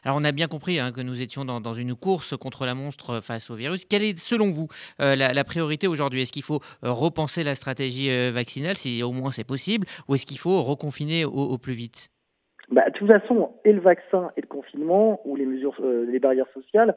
Alors 0.04 0.16
on 0.20 0.24
a 0.24 0.32
bien 0.32 0.46
compris 0.46 0.78
hein, 0.78 0.92
que 0.92 1.00
nous 1.00 1.22
étions 1.22 1.44
dans, 1.44 1.74
une 1.74 1.94
course 1.94 2.36
contre 2.36 2.64
la 2.64 2.74
monstre 2.74 3.20
face 3.20 3.50
au 3.50 3.54
virus. 3.54 3.84
Quelle 3.84 4.02
est 4.02 4.18
selon 4.18 4.50
vous 4.50 4.68
euh, 5.00 5.16
la, 5.16 5.44
priorité 5.44 5.86
aujourd'hui? 5.86 6.22
Est-ce 6.22 6.32
qu'il 6.32 6.42
faut 6.42 6.60
euh, 6.84 6.92
repenser 6.92 7.42
la 7.42 7.54
stratégie 7.54 8.10
euh, 8.10 8.30
vaccinale, 8.32 8.76
si 8.76 9.02
au 9.02 9.12
moins 9.12 9.30
c'est 9.30 9.46
possible, 9.46 9.86
ou 10.08 10.14
est-ce 10.14 10.26
qu'il 10.26 10.38
faut 10.38 10.62
reconfiner 10.62 11.24
au, 11.24 11.58
plus 11.58 11.74
vite? 11.74 12.08
Bah, 12.70 12.88
De 12.88 12.92
toute 12.92 13.08
façon, 13.08 13.54
et 13.64 13.72
le 13.72 13.80
vaccin 13.80 14.30
et 14.36 14.40
le 14.40 14.46
confinement, 14.46 15.20
ou 15.24 15.36
les 15.36 15.46
mesures, 15.46 15.76
les 15.82 16.18
barrières 16.18 16.50
sociales, 16.54 16.96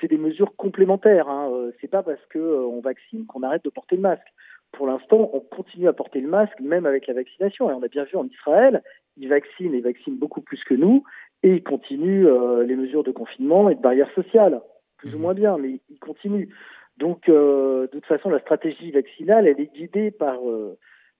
c'est 0.00 0.08
des 0.08 0.18
mesures 0.18 0.54
complémentaires. 0.56 1.28
Hein. 1.28 1.70
C'est 1.80 1.88
pas 1.88 2.02
parce 2.02 2.20
qu'on 2.32 2.80
vaccine 2.80 3.26
qu'on 3.26 3.42
arrête 3.42 3.64
de 3.64 3.70
porter 3.70 3.96
le 3.96 4.02
masque 4.02 4.26
pour 4.72 4.86
l'instant, 4.86 5.30
on 5.32 5.40
continue 5.40 5.88
à 5.88 5.92
porter 5.92 6.20
le 6.20 6.28
masque, 6.28 6.60
même 6.60 6.86
avec 6.86 7.06
la 7.06 7.14
vaccination. 7.14 7.70
Et 7.70 7.72
on 7.72 7.82
a 7.82 7.88
bien 7.88 8.04
vu 8.04 8.16
en 8.16 8.26
Israël, 8.26 8.82
ils 9.16 9.28
vaccinent 9.28 9.74
et 9.74 9.80
vaccinent 9.80 10.18
beaucoup 10.18 10.40
plus 10.40 10.62
que 10.64 10.74
nous 10.74 11.04
et 11.42 11.54
il 11.54 11.62
continue 11.62 12.26
euh, 12.26 12.64
les 12.64 12.76
mesures 12.76 13.04
de 13.04 13.12
confinement 13.12 13.68
et 13.70 13.74
de 13.74 13.80
barrières 13.80 14.12
sociales, 14.14 14.60
plus 14.96 15.14
ou 15.14 15.18
mhm. 15.18 15.22
moins 15.22 15.34
bien, 15.34 15.58
mais 15.58 15.80
il 15.88 15.98
continue. 16.00 16.48
Donc, 16.96 17.28
euh, 17.28 17.82
de 17.82 17.92
toute 17.92 18.06
façon, 18.06 18.28
la 18.28 18.40
stratégie 18.40 18.90
vaccinale, 18.90 19.46
elle 19.46 19.60
est 19.60 19.72
guidée 19.72 20.10
par 20.10 20.38
euh, 20.48 20.76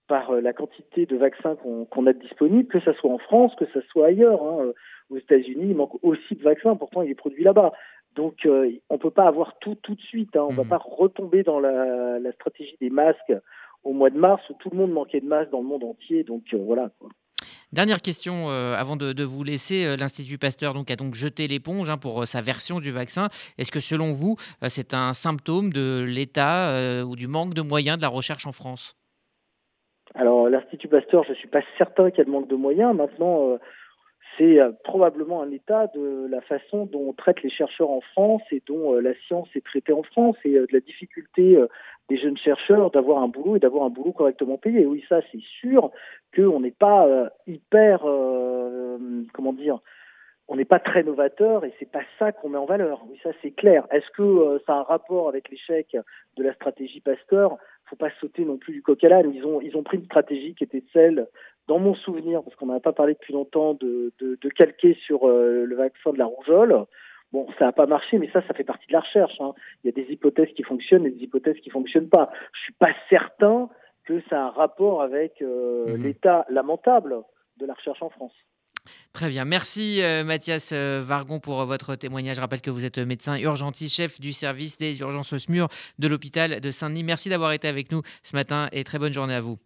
par 0.09 0.33
la 0.33 0.55
quantité 0.55 1.05
de 1.05 1.19
vaccins 1.19 1.55
qu'on 1.57 2.07
a 2.07 2.15
disponibles, 2.15 2.67
que 2.67 2.81
ce 2.81 2.95
soit 2.95 3.11
en 3.11 3.19
France, 3.19 3.55
que 3.57 3.67
ce 3.75 3.83
soit 3.83 4.07
ailleurs. 4.07 4.43
Hein. 4.43 4.73
Aux 5.11 5.19
États-Unis, 5.19 5.67
il 5.69 5.77
manque 5.77 6.03
aussi 6.03 6.35
de 6.35 6.43
vaccins, 6.43 6.77
pourtant 6.77 7.03
il 7.03 7.11
est 7.11 7.15
produit 7.15 7.45
là-bas. 7.45 7.73
Donc, 8.17 8.39
on 8.47 8.95
ne 8.95 8.97
peut 8.97 9.11
pas 9.11 9.27
avoir 9.27 9.59
tout 9.59 9.75
tout 9.75 9.95
de 9.95 10.01
suite. 10.01 10.35
Hein. 10.35 10.47
On 10.49 10.53
ne 10.53 10.57
va 10.57 10.63
mhm. 10.63 10.71
pas 10.71 10.79
retomber 10.79 11.43
dans 11.43 11.61
la, 11.61 12.19
la, 12.19 12.33
stratégie 12.33 12.79
des 12.81 12.89
masques 12.89 13.35
au 13.85 13.93
mois 13.93 14.09
de 14.09 14.17
mars 14.17 14.43
où 14.49 14.55
tout 14.55 14.71
le 14.71 14.79
monde 14.79 14.93
manquait 14.93 15.21
de 15.21 15.27
masques 15.27 15.51
dans 15.51 15.61
le 15.61 15.67
monde 15.67 15.85
entier. 15.85 16.25
Donc, 16.25 16.55
voilà. 16.55 16.91
Quoi. 16.99 17.11
Dernière 17.71 18.01
question 18.01 18.49
euh, 18.49 18.75
avant 18.75 18.97
de, 18.97 19.25
vous 19.25 19.45
laisser. 19.45 19.85
Euh, 19.85 19.97
L'Institut 19.97 20.39
Pasteur 20.39 20.75
a 20.75 20.97
donc 20.97 21.15
jeté 21.15 21.47
l'éponge 21.49 21.91
hein, 21.91 21.99
pour 21.99 22.23
euh, 22.23 22.25
sa 22.25 22.41
version 22.41 22.81
du 22.81 22.91
vaccin. 22.91 23.29
Est-ce 23.59 23.71
que 23.71 23.81
selon 23.81 24.13
vous, 24.13 24.37
c'est 24.69 24.95
un 24.95 25.13
symptôme 25.13 25.71
de 25.71 26.03
l'état 26.03 26.73
ou 27.05 27.15
du 27.15 27.29
manque 27.29 27.53
de 27.53 27.61
moyens 27.61 27.99
de 27.99 28.03
la 28.03 28.09
recherche 28.09 28.47
en 28.47 28.53
France? 28.53 28.97
Alors, 30.15 30.49
l'Institut 30.49 30.89
Pasteur, 30.89 31.25
je 31.25 31.31
ne 31.31 31.35
suis 31.35 31.49
pas 31.49 31.61
certain 31.77 32.11
qu'il 32.11 32.21
y 32.21 32.23
ait 32.23 32.25
de 32.25 32.31
manque 32.31 32.49
de 32.49 32.57
moyens. 32.57 32.97
Maintenant, 32.97 33.59
c'est 34.39 34.59
probablement 34.85 35.43
un 35.43 35.51
état 35.51 35.89
de 35.89 36.29
la 36.31 36.41
façon 36.41 36.87
dont 36.87 37.09
on 37.09 37.13
traite 37.13 37.43
les 37.43 37.51
chercheurs 37.51 37.91
en 37.91 38.01
France 38.01 38.43
et 38.53 38.63
dont 38.67 38.95
la 38.95 39.13
science 39.27 39.49
est 39.55 39.65
traitée 39.65 39.93
en 39.93 40.05
France 40.05 40.37
et 40.45 40.53
de 40.53 40.69
la 40.71 40.81
difficulté 40.81 41.59
des 42.09 42.17
jeunes 42.17 42.39
chercheurs 42.39 42.91
d'avoir 42.91 43.23
un 43.23 43.29
boulot 43.29 43.57
et 43.57 43.59
d'avoir 43.59 43.85
un 43.85 43.91
boulot 43.91 44.13
correctement 44.13 44.57
payé. 44.57 44.87
Oui, 44.87 45.05
ça 45.09 45.21
c'est 45.31 45.43
sûr 45.61 45.91
qu'on 46.35 46.61
n'est 46.61 46.71
pas 46.71 47.07
euh, 47.07 47.29
hyper, 47.47 48.03
euh, 48.05 48.99
comment 49.33 49.53
dire, 49.53 49.81
on 50.49 50.57
n'est 50.57 50.65
pas 50.65 50.79
très 50.79 51.03
novateur 51.03 51.65
et 51.65 51.75
c'est 51.79 51.91
pas 51.91 52.03
ça 52.19 52.33
qu'on 52.33 52.49
met 52.49 52.59
en 52.59 52.65
valeur. 52.65 53.05
Oui, 53.09 53.19
ça 53.23 53.31
c'est 53.43 53.51
clair. 53.51 53.87
Est-ce 53.91 54.11
que 54.17 54.23
euh, 54.23 54.59
ça 54.67 54.75
a 54.75 54.77
un 54.79 54.83
rapport 54.83 55.29
avec 55.29 55.51
l'échec 55.51 55.97
de 56.37 56.43
la 56.43 56.55
stratégie 56.55 57.01
Pasteur? 57.01 57.59
Faut 57.89 57.97
pas 57.97 58.11
sauter 58.21 58.45
non 58.45 58.59
plus 58.59 58.73
du 58.73 58.83
coq 58.83 59.03
à 59.05 59.09
l'âne. 59.09 59.33
Ils 59.35 59.45
ont 59.45 59.61
ils 59.61 59.77
ont 59.77 59.83
pris 59.83 59.99
une 59.99 60.05
stratégie 60.05 60.55
qui 60.55 60.65
était 60.65 60.85
celle, 60.93 61.27
dans 61.67 61.79
mon 61.79 61.95
souvenir, 61.95 62.43
parce 62.43 62.57
qu'on 62.57 62.67
n'en 62.67 62.77
a 62.77 62.81
pas 62.81 62.93
parlé 62.93 63.15
depuis 63.15 63.33
longtemps, 63.33 63.75
de, 63.75 64.13
de, 64.19 64.39
de 64.41 64.49
calquer 64.49 64.95
sur 65.07 65.27
le 65.27 65.75
vaccin 65.75 66.13
de 66.13 66.19
la 66.19 66.27
rougeole. 66.27 66.85
Bon, 67.33 67.47
ça 67.59 67.67
n'a 67.67 67.73
pas 67.73 67.87
marché, 67.87 68.19
mais 68.19 68.31
ça, 68.33 68.43
ça 68.47 68.55
fait 68.55 68.65
partie 68.65 68.87
de 68.87 68.93
la 68.93 69.01
recherche. 69.01 69.39
Hein. 69.41 69.53
Il 69.85 69.89
y 69.89 69.91
a 69.91 70.05
des 70.05 70.11
hypothèses 70.11 70.49
qui 70.57 70.63
fonctionnent 70.63 71.07
et 71.07 71.11
des 71.11 71.25
hypothèses 71.25 71.59
qui 71.61 71.69
fonctionnent 71.69 72.09
pas. 72.09 72.31
Je 72.55 72.61
suis 72.61 72.73
pas 72.73 72.93
certain 73.11 73.69
que 74.05 74.23
ça 74.31 74.41
a 74.41 74.47
un 74.47 74.51
rapport 74.51 75.03
avec 75.03 75.43
euh, 75.43 75.87
mhm. 75.87 76.03
l'état 76.03 76.47
lamentable 76.49 77.17
de 77.59 77.67
la 77.67 77.75
recherche 77.75 78.03
en 78.03 78.09
France. 78.09 78.33
Très 79.13 79.29
bien. 79.29 79.45
Merci 79.45 80.03
euh, 80.03 80.25
Mathias 80.25 80.71
euh, 80.73 81.03
Vargon 81.05 81.41
pour 81.41 81.65
votre 81.65 81.95
témoignage. 81.97 82.37
Je 82.37 82.41
rappelle 82.41 82.61
que 82.61 82.71
vous 82.71 82.85
êtes 82.85 82.99
médecin 82.99 83.39
urgentiste, 83.39 83.95
chef 83.95 84.21
du 84.21 84.33
service 84.33 84.79
des 84.79 85.01
urgences 85.01 85.37
SMUR 85.37 85.69
de 85.99 86.09
l'hôpital 86.09 86.61
de 86.61 86.71
Saint-Denis. 86.71 87.05
Merci 87.05 87.29
d'avoir 87.29 87.53
été 87.53 87.69
avec 87.69 87.93
nous 87.93 88.03
ce 88.23 88.37
matin 88.37 88.69
et 88.73 88.85
très 88.85 88.99
bonne 88.99 89.15
journée 89.15 89.35
à 89.35 89.41
vous. 89.41 89.59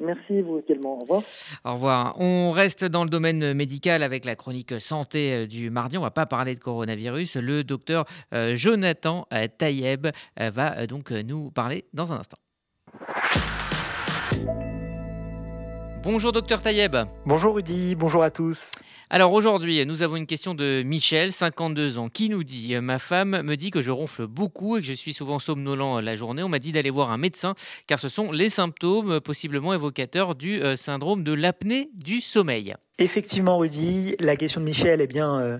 Merci, 0.00 0.42
vous 0.42 0.58
également. 0.58 0.98
Au 0.98 1.00
revoir. 1.00 1.22
Au 1.64 1.72
revoir. 1.72 2.20
On 2.20 2.50
reste 2.50 2.84
dans 2.84 3.04
le 3.04 3.10
domaine 3.10 3.54
médical 3.54 4.02
avec 4.02 4.24
la 4.24 4.36
chronique 4.36 4.78
santé 4.78 5.32
euh, 5.32 5.46
du 5.46 5.70
mardi. 5.70 5.96
On 5.96 6.00
ne 6.00 6.06
va 6.06 6.10
pas 6.10 6.26
parler 6.26 6.54
de 6.54 6.60
coronavirus. 6.60 7.36
Le 7.36 7.64
docteur 7.64 8.04
euh, 8.34 8.54
Jonathan 8.54 9.26
euh, 9.32 9.46
Tayeb 9.48 10.08
va 10.36 10.86
donc 10.86 11.10
nous 11.10 11.50
parler 11.50 11.84
dans 11.94 12.12
un 12.12 12.18
instant. 12.18 12.36
Bonjour 16.06 16.30
docteur 16.30 16.62
Tayeb. 16.62 16.96
Bonjour 17.24 17.56
Rudy, 17.56 17.96
bonjour 17.96 18.22
à 18.22 18.30
tous. 18.30 18.74
Alors 19.10 19.32
aujourd'hui, 19.32 19.84
nous 19.84 20.04
avons 20.04 20.14
une 20.14 20.26
question 20.26 20.54
de 20.54 20.84
Michel, 20.84 21.32
52 21.32 21.98
ans, 21.98 22.08
qui 22.08 22.28
nous 22.28 22.44
dit 22.44 22.76
Ma 22.80 23.00
femme 23.00 23.42
me 23.42 23.56
dit 23.56 23.72
que 23.72 23.80
je 23.80 23.90
ronfle 23.90 24.28
beaucoup 24.28 24.76
et 24.76 24.82
que 24.82 24.86
je 24.86 24.92
suis 24.92 25.12
souvent 25.12 25.40
somnolent 25.40 25.98
la 26.00 26.14
journée. 26.14 26.44
On 26.44 26.48
m'a 26.48 26.60
dit 26.60 26.70
d'aller 26.70 26.90
voir 26.90 27.10
un 27.10 27.16
médecin 27.16 27.56
car 27.88 27.98
ce 27.98 28.08
sont 28.08 28.30
les 28.30 28.50
symptômes 28.50 29.20
possiblement 29.20 29.74
évocateurs 29.74 30.36
du 30.36 30.62
euh, 30.62 30.76
syndrome 30.76 31.24
de 31.24 31.32
l'apnée 31.32 31.90
du 31.94 32.20
sommeil. 32.20 32.76
Effectivement, 33.00 33.58
Rudy, 33.58 34.14
la 34.20 34.36
question 34.36 34.60
de 34.60 34.66
Michel 34.66 35.00
est 35.00 35.08
bien. 35.08 35.40
Euh, 35.40 35.58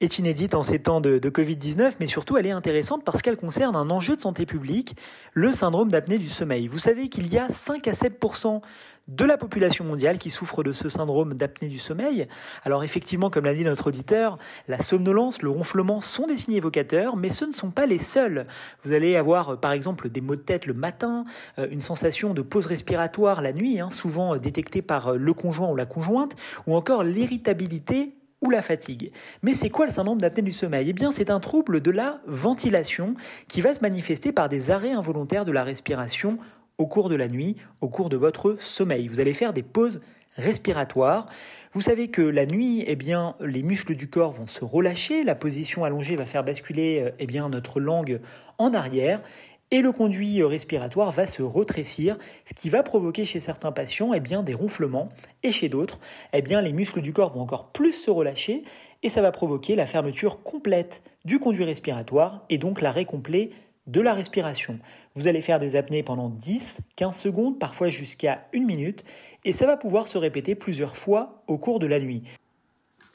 est 0.00 0.18
inédite 0.18 0.54
en 0.54 0.62
ces 0.62 0.78
temps 0.78 1.00
de, 1.00 1.18
de 1.18 1.30
Covid-19, 1.30 1.92
mais 2.00 2.06
surtout 2.06 2.36
elle 2.36 2.46
est 2.46 2.50
intéressante 2.50 3.04
parce 3.04 3.22
qu'elle 3.22 3.36
concerne 3.36 3.76
un 3.76 3.90
enjeu 3.90 4.16
de 4.16 4.20
santé 4.20 4.46
publique, 4.46 4.96
le 5.32 5.52
syndrome 5.52 5.90
d'apnée 5.90 6.18
du 6.18 6.28
sommeil. 6.28 6.68
Vous 6.68 6.78
savez 6.78 7.08
qu'il 7.08 7.32
y 7.32 7.38
a 7.38 7.48
5 7.48 7.86
à 7.88 7.92
7% 7.92 8.60
de 9.08 9.24
la 9.24 9.36
population 9.36 9.84
mondiale 9.84 10.18
qui 10.18 10.30
souffre 10.30 10.64
de 10.64 10.72
ce 10.72 10.88
syndrome 10.88 11.34
d'apnée 11.34 11.68
du 11.68 11.78
sommeil. 11.78 12.26
Alors 12.64 12.82
effectivement, 12.82 13.30
comme 13.30 13.44
l'a 13.44 13.54
dit 13.54 13.64
notre 13.64 13.88
auditeur, 13.88 14.38
la 14.66 14.82
somnolence, 14.82 15.42
le 15.42 15.50
ronflement 15.50 16.00
sont 16.00 16.26
des 16.26 16.36
signes 16.36 16.54
évocateurs, 16.54 17.16
mais 17.16 17.30
ce 17.30 17.44
ne 17.44 17.52
sont 17.52 17.70
pas 17.70 17.86
les 17.86 17.98
seuls. 17.98 18.46
Vous 18.82 18.92
allez 18.92 19.16
avoir 19.16 19.50
euh, 19.50 19.56
par 19.56 19.72
exemple 19.72 20.08
des 20.08 20.20
maux 20.20 20.34
de 20.34 20.40
tête 20.40 20.66
le 20.66 20.74
matin, 20.74 21.24
euh, 21.58 21.68
une 21.70 21.82
sensation 21.82 22.34
de 22.34 22.42
pause 22.42 22.66
respiratoire 22.66 23.42
la 23.42 23.52
nuit, 23.52 23.78
hein, 23.78 23.90
souvent 23.90 24.34
euh, 24.34 24.38
détectée 24.38 24.82
par 24.82 25.14
le 25.14 25.34
conjoint 25.34 25.68
ou 25.68 25.76
la 25.76 25.86
conjointe, 25.86 26.34
ou 26.66 26.74
encore 26.74 27.04
l'irritabilité 27.04 28.15
ou 28.42 28.50
la 28.50 28.62
fatigue. 28.62 29.12
Mais 29.42 29.54
c'est 29.54 29.70
quoi 29.70 29.86
le 29.86 29.92
syndrome 29.92 30.20
d'apnée 30.20 30.42
du 30.42 30.52
sommeil? 30.52 30.90
Eh 30.90 30.92
bien, 30.92 31.12
c'est 31.12 31.30
un 31.30 31.40
trouble 31.40 31.80
de 31.80 31.90
la 31.90 32.20
ventilation 32.26 33.14
qui 33.48 33.60
va 33.60 33.74
se 33.74 33.80
manifester 33.80 34.32
par 34.32 34.48
des 34.48 34.70
arrêts 34.70 34.92
involontaires 34.92 35.44
de 35.44 35.52
la 35.52 35.64
respiration 35.64 36.38
au 36.78 36.86
cours 36.86 37.08
de 37.08 37.14
la 37.14 37.28
nuit, 37.28 37.56
au 37.80 37.88
cours 37.88 38.08
de 38.08 38.16
votre 38.16 38.56
sommeil. 38.60 39.08
Vous 39.08 39.20
allez 39.20 39.34
faire 39.34 39.52
des 39.52 39.62
pauses 39.62 40.00
respiratoires. 40.36 41.26
Vous 41.72 41.80
savez 41.80 42.08
que 42.08 42.22
la 42.22 42.44
nuit, 42.44 42.84
eh 42.86 42.96
bien, 42.96 43.36
les 43.40 43.62
muscles 43.62 43.94
du 43.94 44.08
corps 44.08 44.32
vont 44.32 44.46
se 44.46 44.64
relâcher, 44.64 45.24
la 45.24 45.34
position 45.34 45.84
allongée 45.84 46.16
va 46.16 46.26
faire 46.26 46.44
basculer 46.44 47.10
eh 47.18 47.26
bien, 47.26 47.48
notre 47.48 47.80
langue 47.80 48.20
en 48.58 48.74
arrière. 48.74 49.22
Et 49.70 49.80
le 49.80 49.92
conduit 49.92 50.42
respiratoire 50.42 51.10
va 51.12 51.26
se 51.26 51.42
rétrécir, 51.42 52.16
ce 52.44 52.54
qui 52.54 52.68
va 52.68 52.82
provoquer 52.82 53.24
chez 53.24 53.40
certains 53.40 53.72
patients 53.72 54.12
eh 54.14 54.20
des 54.20 54.54
ronflements 54.54 55.08
et 55.42 55.50
chez 55.52 55.68
d'autres, 55.68 55.98
eh 56.32 56.42
bien, 56.42 56.60
les 56.60 56.72
muscles 56.72 57.02
du 57.02 57.12
corps 57.12 57.32
vont 57.32 57.40
encore 57.40 57.72
plus 57.72 57.92
se 57.92 58.10
relâcher 58.10 58.62
et 59.02 59.08
ça 59.08 59.22
va 59.22 59.32
provoquer 59.32 59.76
la 59.76 59.86
fermeture 59.86 60.42
complète 60.42 61.02
du 61.24 61.38
conduit 61.38 61.64
respiratoire 61.64 62.44
et 62.48 62.58
donc 62.58 62.80
l'arrêt 62.80 63.04
complet 63.04 63.50
de 63.86 64.00
la 64.00 64.14
respiration. 64.14 64.78
Vous 65.14 65.28
allez 65.28 65.40
faire 65.40 65.58
des 65.58 65.76
apnées 65.76 66.02
pendant 66.02 66.28
10, 66.28 66.80
15 66.96 67.16
secondes, 67.16 67.58
parfois 67.58 67.88
jusqu'à 67.88 68.46
une 68.52 68.64
minute, 68.64 69.04
et 69.44 69.52
ça 69.52 69.66
va 69.66 69.76
pouvoir 69.76 70.08
se 70.08 70.18
répéter 70.18 70.54
plusieurs 70.54 70.96
fois 70.96 71.42
au 71.46 71.56
cours 71.56 71.78
de 71.78 71.86
la 71.86 72.00
nuit. 72.00 72.22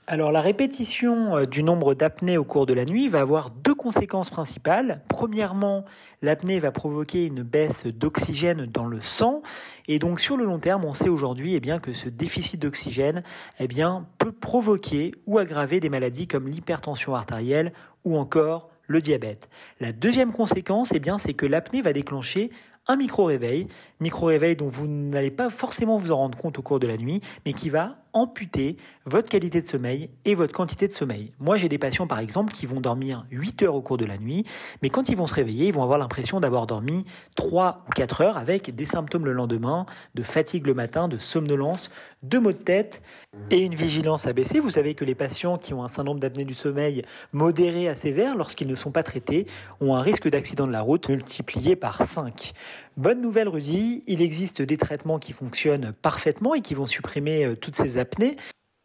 Alors 0.08 0.32
la 0.32 0.42
répétition 0.42 1.38
euh, 1.38 1.46
du 1.46 1.64
nombre 1.64 1.94
d'apnées 1.94 2.38
au 2.38 2.44
cours 2.44 2.66
de 2.66 2.74
la 2.74 2.86
nuit 2.86 3.08
va 3.08 3.22
avoir 3.22 3.50
deux 3.50 3.76
conséquences 3.76 4.30
principales. 4.30 5.02
Premièrement, 5.08 5.86
l'apnée 6.22 6.60
va 6.60 6.72
provoquer 6.72 7.26
une 7.26 7.44
baisse 7.44 7.86
d'oxygène 7.86 8.66
dans 8.66 8.88
le 8.88 9.00
sang 9.00 9.42
et 9.88 10.00
donc 10.00 10.20
sur 10.20 10.38
le 10.38 10.46
long 10.46 10.60
terme, 10.60 10.86
on 10.86 10.94
sait 10.94 11.08
aujourd'hui 11.08 11.54
eh 11.56 11.60
bien 11.60 11.80
que 11.80 11.94
ce 11.94 12.10
déficit 12.10 12.60
d'oxygène 12.60 13.24
eh 13.60 13.68
bien 13.68 14.08
peut 14.18 14.32
provoquer 14.32 15.12
ou 15.28 15.38
aggraver 15.38 15.80
des 15.80 15.90
maladies 15.90 16.28
comme 16.28 16.48
l'hypertension 16.48 17.16
artérielle 17.16 17.72
ou 18.04 18.18
encore 18.18 18.70
le 18.88 19.02
diabète. 19.02 19.50
La 19.80 19.94
deuxième 19.94 20.32
conséquence, 20.34 20.92
eh 20.94 21.00
bien, 21.00 21.18
c'est 21.18 21.34
que 21.34 21.46
l'apnée 21.46 21.82
va 21.82 21.94
déclencher 21.94 22.52
un 22.88 22.98
micro-réveil, 22.98 23.68
micro-réveil 24.00 24.56
dont 24.56 24.68
vous 24.68 24.88
n'allez 24.88 25.32
pas 25.32 25.50
forcément 25.50 25.98
vous 25.98 26.12
en 26.12 26.18
rendre 26.18 26.38
compte 26.38 26.60
au 26.60 26.62
cours 26.62 26.80
de 26.80 26.88
la 26.88 26.98
nuit, 26.98 27.22
mais 27.46 27.54
qui 27.54 27.70
va 27.70 28.01
amputer 28.14 28.78
votre 29.06 29.30
qualité 29.30 29.62
de 29.62 29.68
sommeil 29.68 30.10
et 30.26 30.36
votre 30.36 30.54
quantité 30.54 30.88
de 30.88 30.94
sommeil. 30.94 31.32
Moi, 31.40 31.58
j'ai 31.58 31.70
des 31.70 31.78
patients, 31.78 32.08
par 32.08 32.20
exemple, 32.20 32.54
qui 32.54 32.66
vont 32.66 32.82
dormir 32.82 33.26
8 33.32 33.64
heures 33.64 33.76
au 33.76 33.82
cours 33.82 33.98
de 33.98 34.06
la 34.06 34.18
nuit, 34.18 34.46
mais 34.82 34.90
quand 34.90 35.10
ils 35.10 35.16
vont 35.16 35.28
se 35.28 35.34
réveiller, 35.34 35.68
ils 35.68 35.74
vont 35.74 35.84
avoir 35.84 36.00
l'impression 36.00 36.40
d'avoir 36.40 36.68
dormi 36.68 37.06
3 37.36 37.84
ou 37.88 37.90
4 37.92 38.22
heures 38.22 38.38
avec 38.38 38.74
des 38.76 38.86
symptômes 38.86 39.26
le 39.26 39.34
lendemain, 39.34 39.86
de 40.16 40.24
fatigue 40.24 40.68
le 40.68 40.74
matin, 40.74 41.08
de 41.08 41.18
somnolence, 41.18 41.90
de 42.24 42.38
maux 42.38 42.52
de 42.52 42.58
tête 42.58 43.02
et 43.50 43.60
une 43.60 43.76
vigilance 43.76 44.28
abaissée. 44.28 44.60
Vous 44.60 44.70
savez 44.70 44.94
que 44.94 45.06
les 45.06 45.16
patients 45.16 45.58
qui 45.58 45.74
ont 45.74 45.84
un 45.84 45.88
syndrome 45.88 46.20
d'apnée 46.20 46.46
du 46.46 46.56
sommeil 46.56 47.04
modéré 47.34 47.88
à 47.88 47.96
sévère, 47.96 48.36
lorsqu'ils 48.36 48.68
ne 48.68 48.76
sont 48.76 48.92
pas 48.92 49.04
traités, 49.04 49.48
ont 49.80 49.96
un 49.96 50.02
risque 50.02 50.30
d'accident 50.30 50.68
de 50.68 50.72
la 50.72 50.82
route 50.82 51.10
multiplié 51.10 51.76
par 51.76 52.06
5. 52.06 52.54
Bonne 52.98 53.22
nouvelle, 53.22 53.48
Rudy, 53.48 54.04
il 54.08 54.22
existe 54.22 54.62
des 54.62 54.76
traitements 54.76 55.18
qui 55.18 55.32
fonctionnent 55.32 55.94
parfaitement 56.02 56.54
et 56.54 56.62
qui 56.62 56.74
vont 56.74 56.86
supprimer 56.86 57.46
euh, 57.46 57.56
toutes 57.56 57.76
ces 57.76 57.98
apnées. 57.98 58.36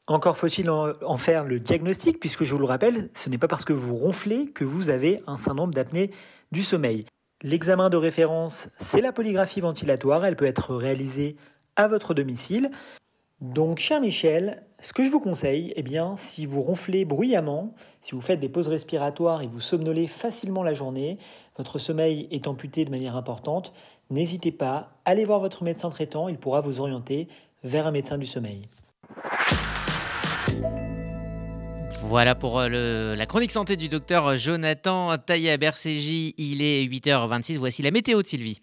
Encore 0.07 0.37
faut-il 0.37 0.71
en 0.71 1.17
faire 1.17 1.45
le 1.45 1.59
diagnostic, 1.59 2.21
puisque 2.21 2.45
je 2.45 2.53
vous 2.55 2.61
le 2.61 2.67
rappelle, 2.67 3.11
ce 3.15 3.29
n'est 3.29 3.39
pas 3.39 3.49
parce 3.49 3.65
que 3.65 3.73
vous 3.73 3.97
ronflez 3.97 4.53
que 4.53 4.63
vous 4.63 4.89
avez 4.89 5.21
un 5.27 5.37
syndrome 5.37 5.75
d'apnée 5.75 6.13
du 6.53 6.63
sommeil. 6.63 7.07
L'examen 7.43 7.91
de 7.91 7.97
référence, 7.97 8.69
c'est 8.79 9.01
la 9.01 9.13
polygraphie 9.13 9.61
ventilatoire, 9.61 10.25
elle 10.25 10.37
peut 10.37 10.47
être 10.47 10.77
réalisée 10.77 11.37
à 11.75 11.89
votre 11.89 12.15
domicile. 12.15 12.71
Donc, 13.41 13.81
cher 13.81 14.01
Michel, 14.01 14.63
ce 14.81 14.95
que 14.95 15.05
je 15.05 15.11
vous 15.11 15.21
conseille, 15.21 15.73
eh 15.77 15.83
bien, 15.83 16.17
si 16.17 16.47
vous 16.47 16.63
ronflez 16.63 17.05
bruyamment, 17.05 17.75
si 18.01 18.15
vous 18.15 18.23
faites 18.23 18.41
des 18.41 18.49
pauses 18.49 18.69
respiratoires 18.69 19.43
et 19.43 19.47
vous 19.47 19.61
somnolez 19.61 20.07
facilement 20.07 20.63
la 20.63 20.73
journée, 20.73 21.19
votre 21.59 21.79
sommeil 21.79 22.29
est 22.31 22.47
amputé 22.47 22.87
de 22.87 22.91
manière 22.91 23.17
importante, 23.17 23.75
n'hésitez 24.11 24.53
pas, 24.53 24.91
allez 25.05 25.25
voir 25.25 25.41
votre 25.41 25.63
médecin 25.65 25.91
traitant, 25.91 26.29
il 26.29 26.39
pourra 26.39 26.61
vous 26.61 26.81
orienter 26.81 27.29
vers 27.65 27.87
un 27.87 27.91
médecin 27.91 28.19
du 28.19 28.27
sommeil. 28.27 28.69
Voilà 32.03 32.37
pour 32.37 32.61
euh, 32.61 33.17
la 33.17 33.27
chronique 33.27 33.51
santé 33.51 33.77
du 33.77 33.89
docteur 33.89 34.37
Jonathan 34.37 35.17
Taillé 35.19 35.51
à. 35.51 36.35
Il 36.39 36.63
est 36.63 36.85
8h26. 36.87 37.59
Voici 37.59 37.83
la 37.83 37.91
météo 37.91 38.23
de 38.23 38.27
Sylvie. 38.27 38.61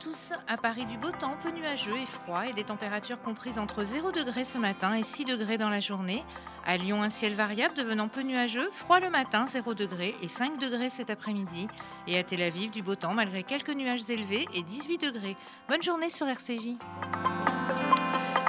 Tous. 0.00 0.32
À 0.46 0.56
Paris, 0.56 0.84
du 0.84 0.98
beau 0.98 1.10
temps, 1.10 1.36
peu 1.42 1.50
nuageux 1.50 1.96
et 1.96 2.06
froid 2.06 2.46
et 2.46 2.52
des 2.52 2.64
températures 2.64 3.20
comprises 3.20 3.58
entre 3.58 3.82
0 3.82 4.12
degrés 4.12 4.44
ce 4.44 4.58
matin 4.58 4.94
et 4.94 5.02
6 5.02 5.24
degrés 5.24 5.58
dans 5.58 5.70
la 5.70 5.80
journée. 5.80 6.22
À 6.66 6.76
Lyon, 6.76 7.02
un 7.02 7.08
ciel 7.08 7.34
variable 7.34 7.74
devenant 7.74 8.08
peu 8.08 8.22
nuageux, 8.22 8.68
froid 8.72 9.00
le 9.00 9.10
matin, 9.10 9.46
0 9.46 9.74
degrés 9.74 10.14
et 10.22 10.28
5 10.28 10.58
degrés 10.58 10.90
cet 10.90 11.10
après-midi. 11.10 11.68
Et 12.06 12.18
à 12.18 12.24
Tel 12.24 12.42
Aviv, 12.42 12.70
du 12.70 12.82
beau 12.82 12.94
temps 12.94 13.14
malgré 13.14 13.42
quelques 13.42 13.70
nuages 13.70 14.08
élevés 14.10 14.46
et 14.54 14.62
18 14.62 14.98
degrés. 14.98 15.36
Bonne 15.68 15.82
journée 15.82 16.10
sur 16.10 16.28
RCJ. 16.28 16.76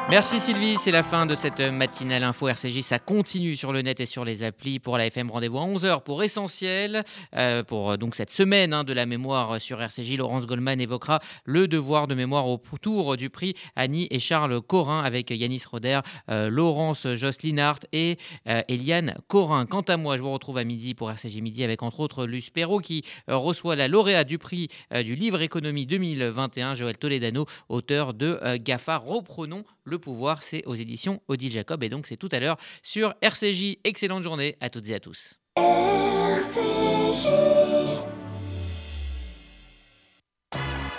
Merci 0.09 0.39
Sylvie, 0.39 0.77
c'est 0.77 0.91
la 0.91 1.03
fin 1.03 1.25
de 1.25 1.35
cette 1.35 1.59
matinale 1.59 2.23
info 2.23 2.47
RCJ. 2.47 2.79
Ça 2.79 2.97
continue 2.97 3.57
sur 3.57 3.73
le 3.73 3.81
net 3.81 3.99
et 3.99 4.05
sur 4.05 4.23
les 4.23 4.41
applis. 4.43 4.79
Pour 4.79 4.97
la 4.97 5.07
FM, 5.07 5.29
rendez-vous 5.29 5.57
à 5.57 5.65
11h 5.65 6.01
pour 6.03 6.23
Essentiel. 6.23 7.03
Euh, 7.35 7.61
pour 7.61 7.91
euh, 7.91 7.97
donc 7.97 8.15
cette 8.15 8.31
semaine 8.31 8.73
hein, 8.73 8.85
de 8.85 8.93
la 8.93 9.05
mémoire 9.05 9.59
sur 9.59 9.81
RCJ, 9.81 10.15
Laurence 10.15 10.45
Goldman 10.45 10.79
évoquera 10.79 11.19
le 11.43 11.67
devoir 11.67 12.07
de 12.07 12.15
mémoire 12.15 12.47
autour 12.47 13.17
du 13.17 13.29
prix 13.29 13.53
Annie 13.75 14.07
et 14.09 14.19
Charles 14.19 14.61
Corin 14.61 15.03
avec 15.03 15.29
Yanis 15.29 15.63
Roder, 15.69 15.99
euh, 16.31 16.49
Laurence 16.49 17.05
Jocelyne 17.13 17.59
Hart 17.59 17.85
et 17.91 18.17
Eliane 18.45 19.17
Corin. 19.27 19.65
Quant 19.65 19.81
à 19.81 19.97
moi, 19.97 20.15
je 20.15 20.21
vous 20.21 20.31
retrouve 20.31 20.57
à 20.57 20.63
midi 20.63 20.93
pour 20.93 21.11
RCJ 21.11 21.41
Midi 21.41 21.65
avec 21.65 21.83
entre 21.83 21.99
autres 21.99 22.25
Luce 22.25 22.49
Perrault 22.49 22.79
qui 22.79 23.03
reçoit 23.27 23.75
la 23.75 23.89
lauréate 23.89 24.27
du 24.27 24.37
prix 24.37 24.69
du 25.03 25.15
livre 25.15 25.41
économie 25.41 25.85
2021, 25.85 26.75
Joël 26.75 26.97
Toledano, 26.97 27.45
auteur 27.67 28.13
de 28.13 28.39
GAFA. 28.57 28.97
Reprenons 28.97 29.65
le 29.87 29.99
pouvoir, 29.99 30.43
c'est 30.43 30.65
aux 30.65 30.75
éditions 30.75 31.21
Odile 31.27 31.51
Jacob 31.51 31.81
et 31.81 31.89
donc 31.89 32.07
c'est 32.07 32.17
tout 32.17 32.29
à 32.31 32.39
l'heure 32.39 32.57
sur 32.83 33.13
RCJ. 33.21 33.77
Excellente 33.83 34.23
journée 34.23 34.57
à 34.59 34.69
toutes 34.69 34.89
et 34.89 34.95
à 34.95 34.99
tous. 34.99 35.39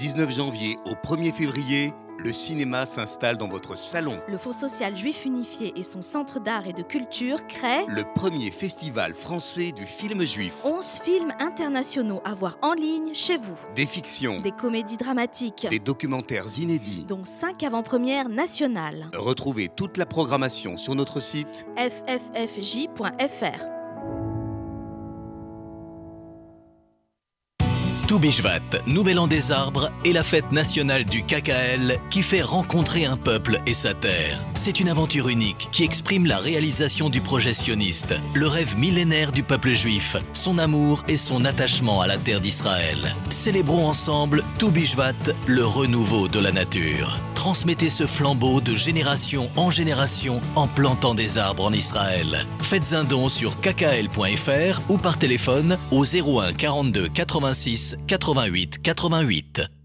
19 0.00 0.30
janvier 0.30 0.78
au 0.86 0.94
1er 0.94 1.30
février, 1.30 1.92
le 2.16 2.32
cinéma 2.32 2.86
s'installe 2.86 3.36
dans 3.36 3.48
votre 3.48 3.76
salon. 3.76 4.18
Le 4.28 4.38
Fonds 4.38 4.54
social 4.54 4.96
juif 4.96 5.26
unifié 5.26 5.74
et 5.76 5.82
son 5.82 6.00
centre 6.00 6.40
d'art 6.40 6.66
et 6.66 6.72
de 6.72 6.82
culture 6.82 7.46
créent 7.46 7.84
le 7.86 8.04
premier 8.14 8.50
festival 8.50 9.12
français 9.12 9.72
du 9.72 9.84
film 9.84 10.24
juif. 10.24 10.64
11 10.64 11.00
films 11.04 11.34
internationaux 11.38 12.22
à 12.24 12.32
voir 12.32 12.56
en 12.62 12.72
ligne 12.72 13.12
chez 13.12 13.36
vous. 13.36 13.56
Des 13.76 13.84
fictions, 13.84 14.40
des 14.40 14.52
comédies 14.52 14.96
dramatiques, 14.96 15.66
des 15.68 15.80
documentaires 15.80 16.46
inédits, 16.56 17.04
dont 17.06 17.24
5 17.24 17.62
avant-premières 17.62 18.30
nationales. 18.30 19.10
Retrouvez 19.14 19.68
toute 19.68 19.98
la 19.98 20.06
programmation 20.06 20.78
sur 20.78 20.94
notre 20.94 21.20
site 21.20 21.66
fffj.fr. 21.76 23.79
Toubishvat, 28.10 28.82
Nouvel 28.88 29.20
An 29.20 29.28
des 29.28 29.52
Arbres, 29.52 29.92
est 30.04 30.12
la 30.12 30.24
fête 30.24 30.50
nationale 30.50 31.04
du 31.04 31.22
KKL 31.22 31.96
qui 32.10 32.24
fait 32.24 32.42
rencontrer 32.42 33.04
un 33.04 33.16
peuple 33.16 33.58
et 33.68 33.72
sa 33.72 33.94
terre. 33.94 34.44
C'est 34.54 34.80
une 34.80 34.88
aventure 34.88 35.28
unique 35.28 35.68
qui 35.70 35.84
exprime 35.84 36.26
la 36.26 36.38
réalisation 36.38 37.08
du 37.08 37.20
projet 37.20 37.54
sioniste, 37.54 38.16
le 38.34 38.48
rêve 38.48 38.76
millénaire 38.76 39.30
du 39.30 39.44
peuple 39.44 39.74
juif, 39.74 40.16
son 40.32 40.58
amour 40.58 41.04
et 41.06 41.16
son 41.16 41.44
attachement 41.44 42.00
à 42.00 42.08
la 42.08 42.16
terre 42.16 42.40
d'Israël. 42.40 42.98
Célébrons 43.28 43.86
ensemble 43.86 44.42
Toubishvat, 44.58 45.12
le 45.46 45.64
renouveau 45.64 46.26
de 46.26 46.40
la 46.40 46.50
nature. 46.50 47.16
Transmettez 47.36 47.88
ce 47.88 48.06
flambeau 48.06 48.60
de 48.60 48.74
génération 48.74 49.48
en 49.56 49.70
génération 49.70 50.42
en 50.56 50.68
plantant 50.68 51.14
des 51.14 51.38
arbres 51.38 51.64
en 51.64 51.72
Israël. 51.72 52.44
Faites 52.60 52.92
un 52.92 53.02
don 53.02 53.30
sur 53.30 53.58
kkl.fr 53.60 54.80
ou 54.90 54.98
par 54.98 55.16
téléphone 55.16 55.78
au 55.90 56.04
01 56.04 56.52
42 56.52 57.08
86 57.08 57.96
88 58.06 58.78
88. 58.82 59.79